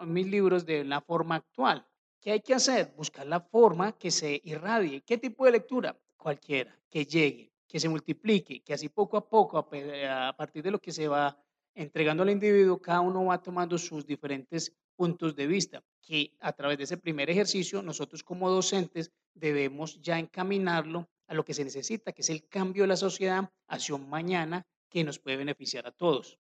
mis 0.07 0.27
libros 0.27 0.65
de 0.65 0.85
la 0.85 1.01
forma 1.01 1.37
actual. 1.37 1.87
¿Qué 2.21 2.33
hay 2.33 2.41
que 2.41 2.55
hacer? 2.55 2.93
Buscar 2.97 3.27
la 3.27 3.41
forma 3.41 3.93
que 3.93 4.11
se 4.11 4.41
irradie. 4.45 5.01
¿Qué 5.01 5.17
tipo 5.17 5.47
de 5.47 5.53
lectura? 5.53 5.99
Cualquiera, 6.21 6.79
que 6.91 7.07
llegue, 7.07 7.51
que 7.67 7.81
se 7.81 7.89
multiplique, 7.89 8.63
que 8.63 8.75
así 8.75 8.89
poco 8.91 9.17
a 9.17 9.29
poco, 9.29 9.57
a 9.57 10.37
partir 10.37 10.63
de 10.63 10.71
lo 10.71 10.79
que 10.79 10.93
se 10.93 11.09
va 11.09 11.37
entregando 11.75 12.23
al 12.23 12.31
individuo, 12.31 12.79
cada 12.79 13.01
uno 13.01 13.25
va 13.25 13.43
tomando 13.43 13.79
sus 13.79 14.05
diferentes 14.05 14.77
puntos 14.97 15.35
de 15.35 15.47
vista, 15.47 15.83
que 16.03 16.37
a 16.41 16.53
través 16.53 16.77
de 16.77 16.85
ese 16.85 16.99
primer 16.99 17.31
ejercicio, 17.31 17.81
nosotros 17.81 18.23
como 18.23 18.51
docentes 18.51 19.11
debemos 19.33 19.99
ya 20.03 20.19
encaminarlo 20.19 21.09
a 21.27 21.33
lo 21.33 21.43
que 21.43 21.55
se 21.55 21.65
necesita, 21.65 22.13
que 22.13 22.21
es 22.21 22.29
el 22.29 22.47
cambio 22.49 22.83
de 22.83 22.89
la 22.89 22.97
sociedad 22.97 23.51
hacia 23.67 23.95
un 23.95 24.11
mañana 24.11 24.67
que 24.91 25.03
nos 25.03 25.19
puede 25.19 25.39
beneficiar 25.39 25.87
a 25.87 25.93
todos. 25.93 26.39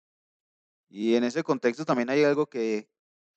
Y 0.89 1.17
en 1.17 1.25
ese 1.25 1.43
contexto 1.43 1.85
también 1.85 2.11
hay 2.11 2.23
algo 2.23 2.47
que, 2.47 2.89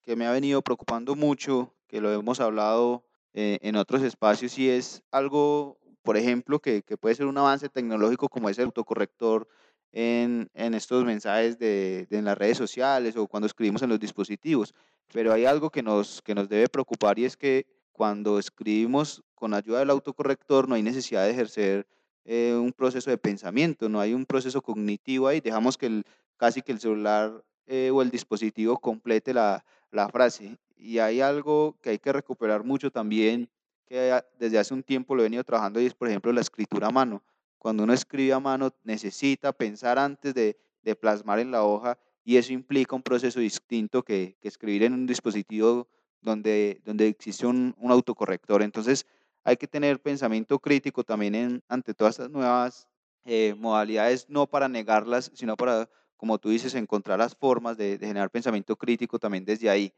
que 0.03 0.15
me 0.15 0.27
ha 0.27 0.31
venido 0.31 0.61
preocupando 0.61 1.15
mucho, 1.15 1.73
que 1.87 1.99
lo 1.99 2.13
hemos 2.13 2.39
hablado 2.39 3.07
eh, 3.33 3.57
en 3.61 3.75
otros 3.75 4.03
espacios, 4.03 4.57
y 4.59 4.69
es 4.69 5.01
algo, 5.09 5.79
por 6.07 6.15
ejemplo, 6.15 6.61
que, 6.61 6.83
que 6.83 6.95
puede 6.95 7.15
ser 7.15 7.25
un 7.25 7.37
avance 7.37 7.67
tecnológico 7.67 8.29
como 8.29 8.47
es 8.47 8.57
el 8.59 8.67
autocorrector 8.67 9.45
en, 9.91 10.49
en 10.53 10.73
estos 10.73 11.03
mensajes 11.03 11.59
de, 11.59 12.07
de 12.09 12.17
en 12.17 12.23
las 12.23 12.37
redes 12.37 12.57
sociales 12.57 13.17
o 13.17 13.27
cuando 13.27 13.45
escribimos 13.45 13.81
en 13.81 13.89
los 13.89 13.99
dispositivos. 13.99 14.73
Pero 15.11 15.33
hay 15.33 15.43
algo 15.43 15.69
que 15.69 15.83
nos, 15.83 16.21
que 16.21 16.33
nos 16.33 16.47
debe 16.47 16.69
preocupar 16.69 17.19
y 17.19 17.25
es 17.25 17.35
que 17.35 17.65
cuando 17.91 18.39
escribimos 18.39 19.21
con 19.35 19.53
ayuda 19.53 19.79
del 19.79 19.89
autocorrector 19.89 20.69
no 20.69 20.75
hay 20.75 20.81
necesidad 20.81 21.25
de 21.25 21.31
ejercer 21.31 21.85
eh, 22.23 22.55
un 22.57 22.71
proceso 22.71 23.09
de 23.09 23.17
pensamiento, 23.17 23.89
no 23.89 23.99
hay 23.99 24.13
un 24.13 24.25
proceso 24.25 24.61
cognitivo 24.61 25.27
ahí, 25.27 25.41
dejamos 25.41 25.77
que 25.77 25.87
el, 25.87 26.05
casi 26.37 26.61
que 26.61 26.71
el 26.71 26.79
celular 26.79 27.43
eh, 27.65 27.91
o 27.91 28.01
el 28.01 28.11
dispositivo 28.11 28.79
complete 28.79 29.33
la, 29.33 29.65
la 29.91 30.07
frase. 30.07 30.57
Y 30.77 30.99
hay 30.99 31.19
algo 31.19 31.75
que 31.81 31.89
hay 31.89 31.99
que 31.99 32.13
recuperar 32.13 32.63
mucho 32.63 32.91
también, 32.91 33.49
que 33.87 34.21
desde 34.37 34.59
hace 34.59 34.73
un 34.73 34.83
tiempo 34.83 35.15
lo 35.15 35.21
he 35.21 35.25
venido 35.25 35.43
trabajando 35.43 35.79
y 35.79 35.85
es, 35.85 35.93
por 35.93 36.07
ejemplo, 36.07 36.31
la 36.31 36.41
escritura 36.41 36.87
a 36.87 36.91
mano. 36.91 37.23
cuando 37.57 37.83
uno 37.83 37.93
escribe 37.93 38.33
a 38.33 38.39
mano 38.39 38.71
necesita 38.83 39.51
pensar 39.51 39.97
antes 39.97 40.33
de, 40.33 40.57
de 40.83 40.95
plasmar 40.95 41.39
en 41.39 41.51
la 41.51 41.63
hoja 41.63 41.97
y 42.23 42.37
eso 42.37 42.53
implica 42.53 42.95
un 42.95 43.01
proceso 43.01 43.39
distinto 43.39 44.03
que, 44.03 44.35
que 44.41 44.47
escribir 44.47 44.83
en 44.83 44.93
un 44.93 45.07
dispositivo 45.07 45.87
donde, 46.21 46.81
donde 46.83 47.07
existe 47.07 47.47
un, 47.47 47.73
un, 47.77 47.91
autocorrector. 47.91 48.61
Entonces 48.61 49.05
hay 49.43 49.55
que 49.55 49.67
tener 49.67 50.01
pensamiento 50.01 50.59
crítico 50.59 51.03
también 51.03 51.35
en, 51.35 51.63
ante 51.69 51.93
todas 51.93 52.15
estas 52.15 52.29
nuevas 52.29 52.87
eh, 53.23 53.55
modalidades, 53.57 54.29
no 54.29 54.45
para 54.45 54.67
negarlas, 54.67 55.31
sino 55.33 55.55
para, 55.55 55.89
como 56.17 56.37
tú 56.37 56.49
dices, 56.49 56.75
encontrar 56.75 57.19
las 57.19 57.35
formas 57.35 57.77
de, 57.77 57.97
de 57.97 58.07
generar 58.07 58.29
pensamiento 58.29 58.75
crítico 58.75 59.17
también 59.17 59.45
desde 59.45 59.69
ahí. 59.69 59.93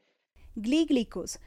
Glíglicos. 0.55 1.39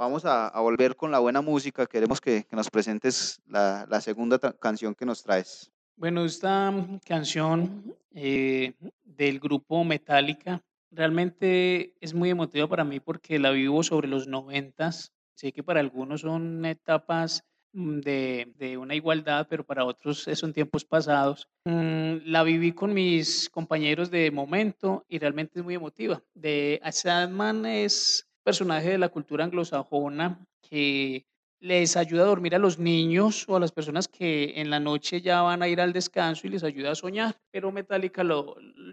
Vamos 0.00 0.24
a, 0.24 0.48
a, 0.48 0.60
volver 0.62 0.96
con 0.96 1.10
la 1.10 1.18
buena 1.18 1.42
música. 1.42 1.84
Queremos 1.84 2.22
que, 2.22 2.44
que 2.44 2.56
nos 2.56 2.70
presentes 2.70 3.38
la, 3.46 3.86
la 3.86 4.00
segunda 4.00 4.38
canción 4.38 4.94
que 4.94 5.04
nos 5.04 5.22
traes. 5.22 5.70
Bueno, 5.94 6.24
esta 6.24 6.72
canción 7.04 7.94
eh, 8.14 8.72
del 9.04 9.38
grupo 9.38 9.84
Metallica 9.84 10.62
realmente 10.90 11.96
es 12.00 12.14
muy 12.14 12.30
emotiva 12.30 12.66
para 12.66 12.82
mí 12.82 12.98
porque 12.98 13.38
la 13.38 13.50
vivo 13.50 13.82
sobre 13.82 14.08
los 14.08 14.26
noventas. 14.26 15.12
Sé 15.34 15.52
que 15.52 15.62
para 15.62 15.80
algunos 15.80 16.22
son 16.22 16.64
etapas 16.64 17.44
mm, 17.74 17.98
de, 17.98 18.54
de, 18.56 18.78
una 18.78 18.94
igualdad, 18.94 19.48
pero 19.50 19.66
para 19.66 19.84
otros 19.84 20.26
son 20.32 20.54
tiempos 20.54 20.86
pasados. 20.86 21.46
Mm, 21.66 22.24
la 22.24 22.42
viví 22.42 22.72
con 22.72 22.94
mis 22.94 23.50
compañeros 23.50 24.10
de 24.10 24.30
momento 24.30 25.04
y 25.10 25.18
realmente 25.18 25.58
es 25.58 25.64
muy 25.66 25.74
emotiva. 25.74 26.22
De 26.32 26.80
Sadman 26.90 27.66
es 27.66 28.29
personaje 28.42 28.90
de 28.90 28.98
la 28.98 29.08
cultura 29.08 29.44
anglosajona 29.44 30.44
que 30.60 31.26
les 31.60 31.96
ayuda 31.96 32.22
a 32.22 32.26
dormir 32.26 32.54
a 32.54 32.58
los 32.58 32.78
niños 32.78 33.44
o 33.46 33.56
a 33.56 33.60
las 33.60 33.70
personas 33.70 34.08
que 34.08 34.54
en 34.56 34.70
la 34.70 34.80
noche 34.80 35.20
ya 35.20 35.42
van 35.42 35.62
a 35.62 35.68
ir 35.68 35.80
al 35.80 35.92
descanso 35.92 36.46
y 36.46 36.50
les 36.50 36.64
ayuda 36.64 36.92
a 36.92 36.94
soñar. 36.94 37.36
Pero 37.50 37.70
Metallica 37.70 38.24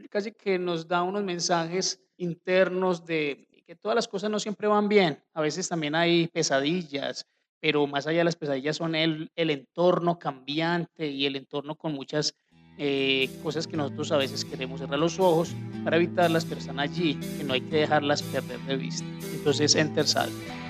casi 0.10 0.34
que 0.34 0.60
nos 0.60 0.88
da 0.88 1.02
unos 1.02 1.24
mensajes 1.24 2.02
internos 2.18 3.06
de 3.06 3.48
que 3.66 3.76
todas 3.76 3.96
las 3.96 4.08
cosas 4.08 4.30
no 4.30 4.40
siempre 4.40 4.68
van 4.68 4.90
bien. 4.90 5.24
A 5.34 5.42
veces 5.42 5.68
también 5.70 5.96
hay 5.96 6.28
pesadillas, 6.28 7.26
pero 7.60 7.88
más 7.88 8.06
allá 8.06 8.20
de 8.20 8.24
las 8.26 8.36
pesadillas 8.36 8.78
son 8.78 8.96
el, 8.96 9.32
el 9.36 9.50
entorno 9.50 10.20
cambiante 10.20 11.08
y 11.08 11.26
el 11.26 11.38
entorno 11.38 11.76
con 11.76 11.94
muchas 11.94 12.34
eh, 12.78 13.30
cosas 13.42 13.68
que 13.68 13.76
nosotros 13.78 14.12
a 14.12 14.18
veces 14.18 14.46
queremos 14.46 14.80
cerrar 14.80 15.00
los 15.00 15.20
ojos 15.20 15.56
para 15.84 15.98
evitarlas, 15.98 16.46
pero 16.46 16.60
están 16.60 16.80
allí, 16.80 17.16
que 17.16 17.44
no 17.44 17.54
hay 17.54 17.62
que 17.62 17.78
dejarlas 17.78 18.22
perder 18.22 18.60
de 18.62 18.78
vista. 18.78 19.06
Entonces, 19.34 19.76
Enter 19.76 20.08
Salve. 20.08 20.67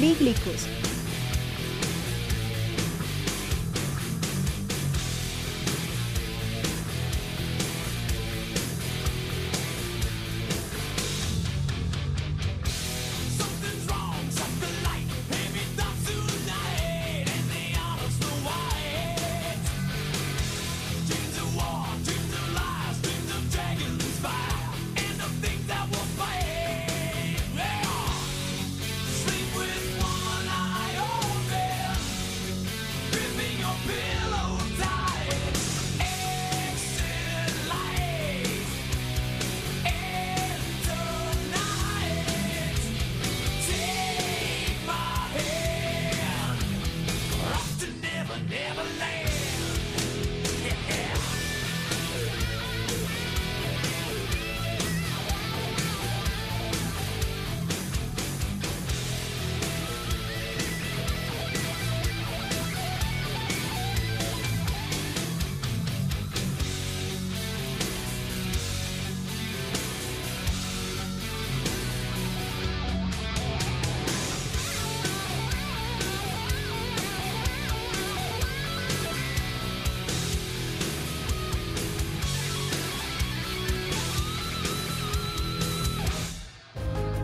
Bíblicos. 0.00 0.66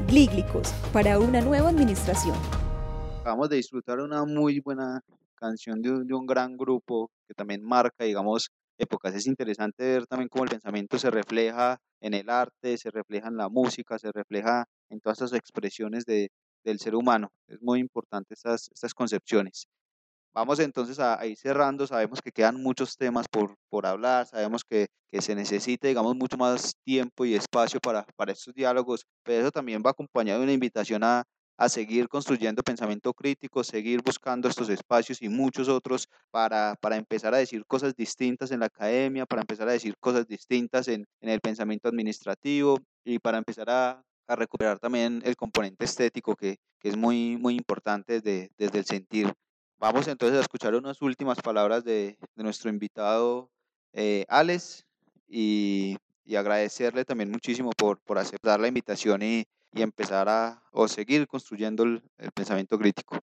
Glíglicos 0.08 0.72
para 0.90 1.18
una 1.18 1.42
nueva 1.42 1.68
administración. 1.68 2.34
Acabamos 3.20 3.50
de 3.50 3.56
disfrutar 3.56 4.00
una 4.00 4.24
muy 4.24 4.58
buena 4.60 5.02
canción 5.34 5.82
de 5.82 5.90
un, 5.90 6.06
de 6.06 6.14
un, 6.14 6.26
gran 6.26 6.56
grupo 6.56 7.10
que 7.26 7.34
también 7.34 7.62
marca, 7.62 8.04
digamos, 8.04 8.48
épocas. 8.78 9.14
Es 9.14 9.26
interesante 9.26 9.84
ver 9.84 10.06
también 10.06 10.30
cómo 10.30 10.44
el 10.44 10.50
pensamiento 10.50 10.98
se 10.98 11.10
refleja 11.10 11.76
en 12.00 12.14
el 12.14 12.30
arte, 12.30 12.78
se 12.78 12.90
refleja 12.90 13.28
en 13.28 13.36
la 13.36 13.50
música, 13.50 13.98
se 13.98 14.10
refleja 14.10 14.64
en 14.88 14.98
todas 15.00 15.18
esas 15.18 15.34
expresiones 15.34 16.06
de, 16.06 16.30
del 16.64 16.78
ser 16.78 16.94
humano. 16.94 17.28
Es 17.46 17.60
muy 17.60 17.78
importante 17.78 18.32
estas, 18.32 18.70
estas 18.72 18.94
concepciones. 18.94 19.66
Vamos 20.38 20.60
entonces 20.60 21.00
a, 21.00 21.26
ir 21.26 21.36
cerrando, 21.36 21.84
sabemos 21.84 22.22
que 22.22 22.30
quedan 22.30 22.62
muchos 22.62 22.96
temas 22.96 23.26
por, 23.26 23.56
por 23.68 23.86
hablar, 23.86 24.24
sabemos 24.24 24.62
que, 24.62 24.86
que, 25.10 25.20
se 25.20 25.34
necesita, 25.34 25.88
digamos, 25.88 26.14
mucho 26.14 26.36
más 26.36 26.76
tiempo 26.84 27.24
y 27.24 27.34
espacio 27.34 27.80
para, 27.80 28.06
para 28.14 28.30
estos 28.30 28.54
diálogos, 28.54 29.04
pero 29.24 29.40
eso 29.40 29.50
también 29.50 29.82
va 29.84 29.90
acompañado 29.90 30.38
de 30.38 30.44
una 30.44 30.52
invitación 30.52 31.02
a, 31.02 31.24
a 31.56 31.68
seguir 31.68 32.08
construyendo 32.08 32.62
pensamiento 32.62 33.12
crítico, 33.14 33.64
seguir 33.64 34.00
buscando 34.00 34.48
estos 34.48 34.68
espacios 34.68 35.20
y 35.22 35.28
muchos 35.28 35.68
otros 35.68 36.08
para, 36.30 36.76
para 36.80 36.94
empezar 36.94 37.34
a 37.34 37.38
decir 37.38 37.66
cosas 37.66 37.96
distintas 37.96 38.52
en 38.52 38.60
la 38.60 38.66
academia, 38.66 39.26
para 39.26 39.42
empezar 39.42 39.68
a 39.68 39.72
decir 39.72 39.96
cosas 39.98 40.28
distintas 40.28 40.86
en, 40.86 41.04
en 41.20 41.30
el 41.30 41.40
pensamiento 41.40 41.88
administrativo 41.88 42.78
y 43.04 43.18
para 43.18 43.38
empezar 43.38 43.68
a, 43.70 44.00
a 44.28 44.36
recuperar 44.36 44.78
también 44.78 45.20
el 45.24 45.34
componente 45.34 45.84
estético 45.84 46.36
que, 46.36 46.58
que 46.78 46.90
es 46.90 46.96
muy, 46.96 47.36
muy 47.36 47.56
importante 47.56 48.20
desde, 48.20 48.52
desde 48.56 48.78
el 48.78 48.84
sentir. 48.84 49.34
Vamos 49.80 50.08
entonces 50.08 50.38
a 50.38 50.40
escuchar 50.40 50.74
unas 50.74 51.00
últimas 51.02 51.40
palabras 51.40 51.84
de, 51.84 52.18
nuestro 52.34 52.68
invitado 52.68 53.48
eh, 53.92 54.24
Alex 54.28 54.84
y, 55.28 55.96
agradecerle 56.36 57.06
también 57.06 57.30
muchísimo 57.30 57.70
por, 57.70 58.00
por 58.00 58.18
aceptar 58.18 58.60
la 58.60 58.68
invitación 58.68 59.22
y, 59.22 59.46
y 59.72 59.80
empezar 59.80 60.28
a 60.28 60.62
o 60.72 60.86
seguir 60.86 61.26
construyendo 61.26 61.84
el, 61.84 62.02
el, 62.18 62.30
pensamiento 62.32 62.78
crítico. 62.78 63.18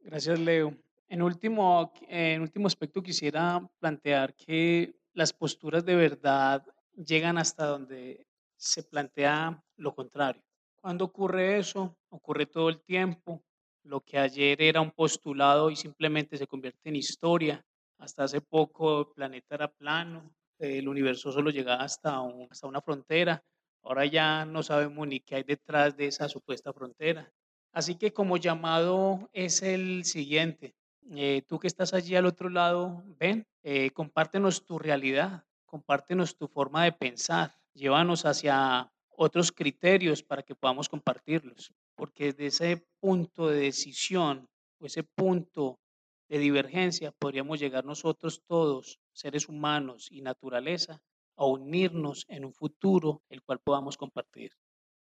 Gracias, 0.00 0.38
Leo. 0.38 0.76
En 1.08 1.22
último, 1.22 1.92
en 2.08 2.42
último 2.42 2.66
aspecto 2.66 3.02
quisiera 3.02 3.66
plantear 3.78 4.34
que 4.34 4.94
las 5.14 5.32
posturas 5.32 5.86
de 5.86 5.94
verdad 5.94 6.66
llegan 6.94 7.38
hasta 7.38 7.64
donde 7.64 8.26
se 8.56 8.82
plantea 8.82 9.62
lo 9.76 9.94
contrario. 9.94 10.42
Cuando 10.76 11.06
ocurre 11.06 11.58
eso? 11.58 11.96
Ocurre 12.10 12.46
todo 12.46 12.68
el 12.68 12.80
tiempo. 12.80 13.42
Lo 13.84 14.00
que 14.00 14.18
ayer 14.18 14.60
era 14.62 14.80
un 14.80 14.90
postulado 14.90 15.70
y 15.70 15.76
simplemente 15.76 16.36
se 16.36 16.46
convierte 16.46 16.88
en 16.88 16.96
historia. 16.96 17.64
Hasta 17.98 18.24
hace 18.24 18.40
poco 18.40 19.00
el 19.00 19.06
planeta 19.14 19.54
era 19.54 19.68
plano, 19.68 20.34
el 20.58 20.88
universo 20.88 21.30
solo 21.30 21.50
llegaba 21.50 21.82
hasta, 21.82 22.20
un, 22.20 22.48
hasta 22.50 22.66
una 22.66 22.80
frontera. 22.80 23.44
Ahora 23.82 24.06
ya 24.06 24.46
no 24.46 24.62
sabemos 24.62 25.06
ni 25.06 25.20
qué 25.20 25.36
hay 25.36 25.42
detrás 25.42 25.96
de 25.96 26.06
esa 26.06 26.28
supuesta 26.28 26.72
frontera. 26.72 27.30
Así 27.72 27.96
que 27.96 28.12
como 28.12 28.38
llamado 28.38 29.28
es 29.32 29.62
el 29.62 30.04
siguiente. 30.04 30.74
Eh, 31.10 31.42
tú 31.46 31.58
que 31.58 31.66
estás 31.66 31.92
allí 31.92 32.16
al 32.16 32.24
otro 32.24 32.48
lado, 32.48 33.02
ven, 33.18 33.46
eh, 33.62 33.90
compártenos 33.90 34.64
tu 34.64 34.78
realidad, 34.78 35.44
compártenos 35.66 36.36
tu 36.36 36.48
forma 36.48 36.84
de 36.84 36.92
pensar, 36.92 37.58
llévanos 37.74 38.24
hacia 38.24 38.90
otros 39.10 39.52
criterios 39.52 40.22
para 40.22 40.42
que 40.42 40.54
podamos 40.54 40.88
compartirlos, 40.88 41.72
porque 41.94 42.32
desde 42.32 42.46
ese 42.46 42.86
punto 43.00 43.48
de 43.48 43.60
decisión 43.60 44.48
o 44.78 44.86
ese 44.86 45.02
punto 45.02 45.78
de 46.28 46.38
divergencia 46.38 47.12
podríamos 47.12 47.60
llegar 47.60 47.84
nosotros 47.84 48.42
todos, 48.46 49.00
seres 49.12 49.48
humanos 49.48 50.08
y 50.10 50.22
naturaleza, 50.22 51.02
a 51.36 51.46
unirnos 51.46 52.24
en 52.28 52.44
un 52.44 52.52
futuro 52.52 53.22
el 53.28 53.42
cual 53.42 53.60
podamos 53.60 53.96
compartir. 53.96 54.52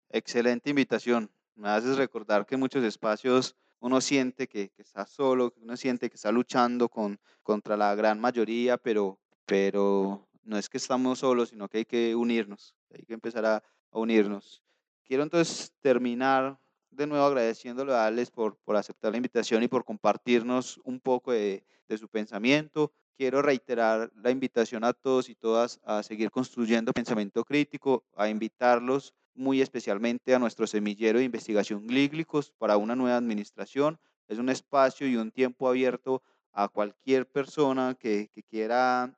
Excelente 0.08 0.70
invitación. 0.70 1.30
Me 1.54 1.68
haces 1.68 1.96
recordar 1.96 2.46
que 2.46 2.54
en 2.54 2.60
muchos 2.60 2.84
espacios 2.84 3.56
uno 3.80 4.00
siente 4.00 4.48
que, 4.48 4.70
que, 4.70 4.82
está 4.82 5.06
solo, 5.06 5.54
uno 5.56 5.76
siente 5.76 6.08
que 6.08 6.16
está 6.16 6.32
luchando 6.32 6.88
con, 6.88 7.18
contra 7.42 7.76
la 7.76 7.94
gran 7.94 8.20
mayoría, 8.20 8.76
pero, 8.76 9.18
pero 9.44 10.28
no 10.42 10.58
es 10.58 10.68
que 10.68 10.78
estamos 10.78 11.20
solos, 11.20 11.50
sino 11.50 11.68
que 11.68 11.78
hay 11.78 11.84
que 11.84 12.14
unirnos, 12.14 12.74
hay 12.90 13.04
que 13.04 13.14
empezar 13.14 13.44
a, 13.44 13.56
a 13.56 13.98
unirnos. 13.98 14.62
Quiero 15.04 15.22
entonces 15.22 15.72
terminar 15.80 16.58
de 16.90 17.06
nuevo 17.06 17.24
agradeciéndole 17.24 17.92
a 17.92 18.06
Alex 18.06 18.30
por, 18.30 18.56
por 18.64 18.76
aceptar 18.76 19.10
la 19.12 19.18
invitación 19.18 19.62
y 19.62 19.68
por 19.68 19.84
compartirnos 19.84 20.80
un 20.84 21.00
poco 21.00 21.32
de, 21.32 21.64
de 21.88 21.98
su 21.98 22.08
pensamiento. 22.08 22.92
Quiero 23.16 23.40
reiterar 23.40 24.10
la 24.14 24.30
invitación 24.30 24.84
a 24.84 24.92
todos 24.92 25.28
y 25.28 25.34
todas 25.34 25.80
a 25.84 26.02
seguir 26.02 26.30
construyendo 26.30 26.92
pensamiento 26.92 27.44
crítico, 27.44 28.04
a 28.14 28.28
invitarlos 28.28 29.14
muy 29.34 29.60
especialmente 29.60 30.34
a 30.34 30.38
nuestro 30.38 30.66
semillero 30.66 31.18
de 31.18 31.24
investigación 31.24 31.86
Glíglicos 31.86 32.52
para 32.58 32.76
una 32.76 32.96
nueva 32.96 33.16
administración. 33.16 33.98
Es 34.28 34.38
un 34.38 34.48
espacio 34.48 35.06
y 35.06 35.16
un 35.16 35.30
tiempo 35.30 35.68
abierto 35.68 36.22
a 36.52 36.68
cualquier 36.68 37.26
persona 37.26 37.94
que, 37.98 38.28
que 38.32 38.42
quiera 38.42 39.16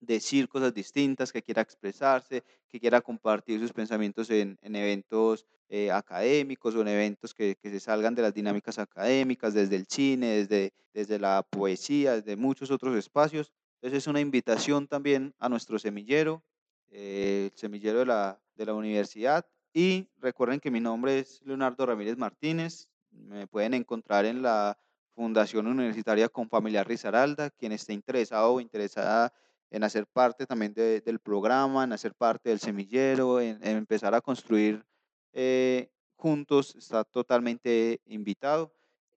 decir 0.00 0.48
cosas 0.48 0.74
distintas, 0.74 1.32
que 1.32 1.42
quiera 1.42 1.62
expresarse, 1.62 2.44
que 2.68 2.80
quiera 2.80 3.00
compartir 3.00 3.60
sus 3.60 3.72
pensamientos 3.72 4.30
en, 4.30 4.58
en 4.62 4.76
eventos 4.76 5.46
eh, 5.68 5.90
académicos 5.90 6.74
o 6.74 6.82
en 6.82 6.88
eventos 6.88 7.34
que, 7.34 7.56
que, 7.56 7.70
se 7.70 7.80
salgan 7.80 8.14
de 8.14 8.22
las 8.22 8.34
dinámicas 8.34 8.78
académicas, 8.78 9.54
desde 9.54 9.76
el 9.76 9.86
cine, 9.86 10.44
desde, 10.44 10.72
desde 10.92 11.18
la 11.18 11.42
poesía, 11.48 12.14
desde 12.14 12.36
muchos 12.36 12.70
otros 12.70 12.96
espacios. 12.96 13.52
Entonces 13.76 14.04
es 14.04 14.06
una 14.06 14.20
invitación 14.20 14.86
también 14.86 15.34
a 15.38 15.48
nuestro 15.48 15.78
semillero, 15.78 16.42
eh, 16.90 17.50
el 17.52 17.58
semillero 17.58 18.00
de 18.00 18.06
la, 18.06 18.40
de 18.54 18.66
la 18.66 18.74
universidad. 18.74 19.46
Y 19.72 20.08
recuerden 20.18 20.60
que 20.60 20.70
mi 20.70 20.80
nombre 20.80 21.18
es 21.18 21.42
Leonardo 21.44 21.84
Ramírez 21.84 22.16
Martínez. 22.16 22.88
Me 23.10 23.46
pueden 23.46 23.74
encontrar 23.74 24.24
en 24.24 24.42
la 24.42 24.78
Fundación 25.14 25.66
Universitaria 25.66 26.28
Confamiliar 26.28 26.86
Risaralda. 26.86 27.50
Quien 27.50 27.72
esté 27.72 27.92
interesado 27.92 28.54
o 28.54 28.60
interesada 28.60 29.32
en 29.70 29.84
hacer 29.84 30.06
parte 30.06 30.46
también 30.46 30.72
de, 30.74 31.00
del 31.00 31.18
programa, 31.18 31.84
en 31.84 31.92
hacer 31.92 32.14
parte 32.14 32.50
del 32.50 32.60
semillero, 32.60 33.40
en, 33.40 33.58
empezar 33.66 34.14
a 34.14 34.20
construir 34.20 34.84
eh, 35.32 35.90
juntos, 36.16 36.74
está 36.76 37.04
totalmente 37.04 38.00
invitado. 38.06 38.72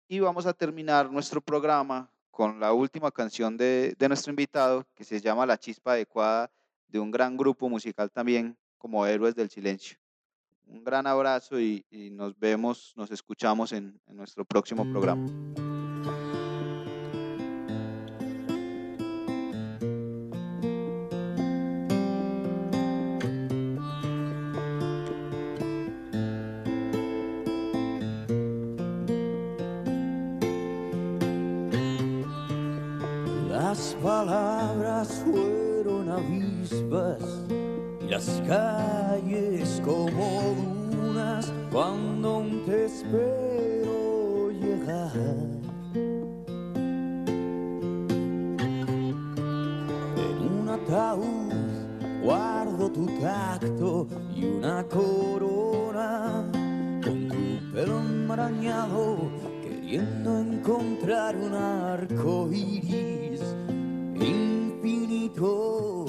Y 0.07 0.19
vamos 0.19 0.45
a 0.45 0.53
terminar 0.53 1.11
nuestro 1.11 1.39
programa 1.39 2.11
con 2.31 2.59
la 2.59 2.73
última 2.73 3.11
canción 3.11 3.57
de, 3.57 3.95
de 3.97 4.07
nuestro 4.07 4.31
invitado, 4.31 4.85
que 4.95 5.03
se 5.03 5.21
llama 5.21 5.45
La 5.45 5.57
Chispa 5.57 5.93
Adecuada, 5.93 6.49
de 6.87 6.99
un 6.99 7.11
gran 7.11 7.37
grupo 7.37 7.69
musical 7.69 8.09
también 8.09 8.57
como 8.77 9.05
Héroes 9.05 9.35
del 9.35 9.49
Silencio. 9.49 9.97
Un 10.65 10.83
gran 10.83 11.05
abrazo 11.05 11.59
y, 11.59 11.85
y 11.89 12.09
nos 12.09 12.37
vemos, 12.37 12.93
nos 12.95 13.11
escuchamos 13.11 13.71
en 13.71 13.99
nuestro 14.07 14.45
próximo 14.45 14.83
programa. 14.91 15.25
Calles 38.49 39.79
como 39.85 40.55
dunas 40.89 41.53
cuando 41.71 42.43
te 42.65 42.85
espero 42.85 44.49
llegar. 44.49 45.11
En 50.17 50.37
un 50.51 50.67
ataúd 50.67 51.53
guardo 52.23 52.91
tu 52.91 53.05
tacto 53.21 54.07
y 54.35 54.45
una 54.45 54.83
corona 54.85 56.43
con 57.03 57.27
tu 57.27 57.71
pelo 57.71 57.99
enmarañado 57.99 59.29
queriendo 59.61 60.39
encontrar 60.39 61.35
un 61.35 61.53
arco 61.53 62.49
iris 62.51 63.41
infinito. 64.15 66.07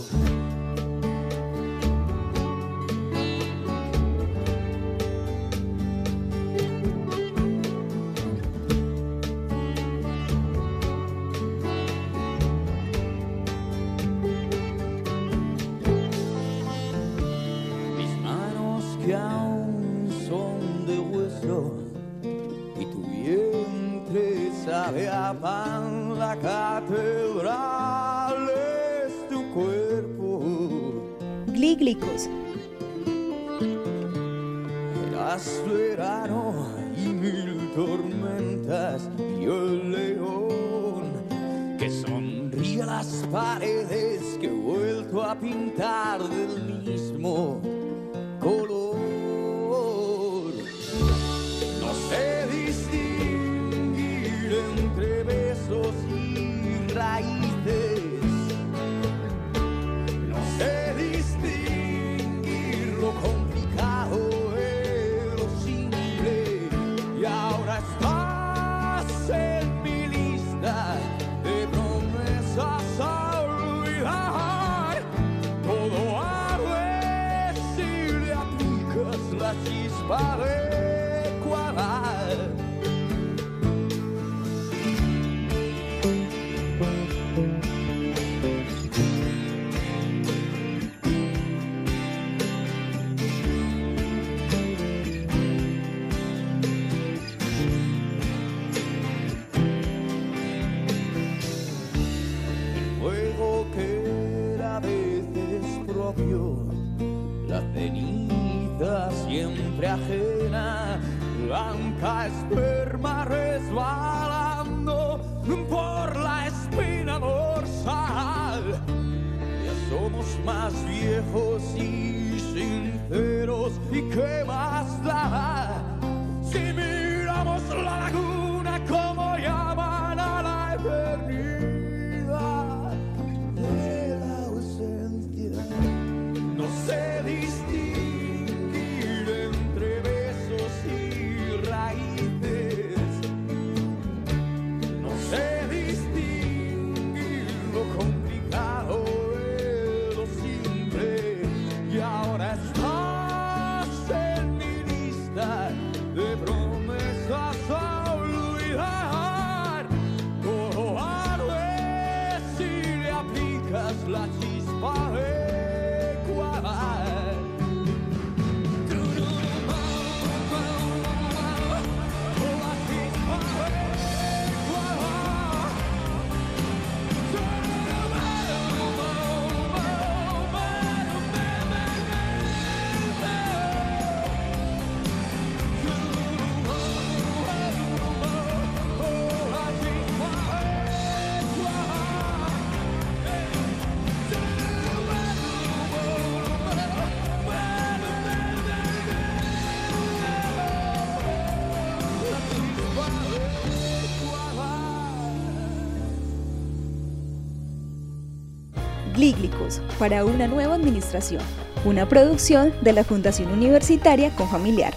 Para 209.98 210.24
una 210.24 210.48
nueva 210.48 210.74
administración, 210.74 211.42
una 211.84 212.08
producción 212.08 212.72
de 212.82 212.92
la 212.92 213.04
Fundación 213.04 213.52
Universitaria 213.52 214.34
con 214.36 214.48
Familiar. 214.48 214.94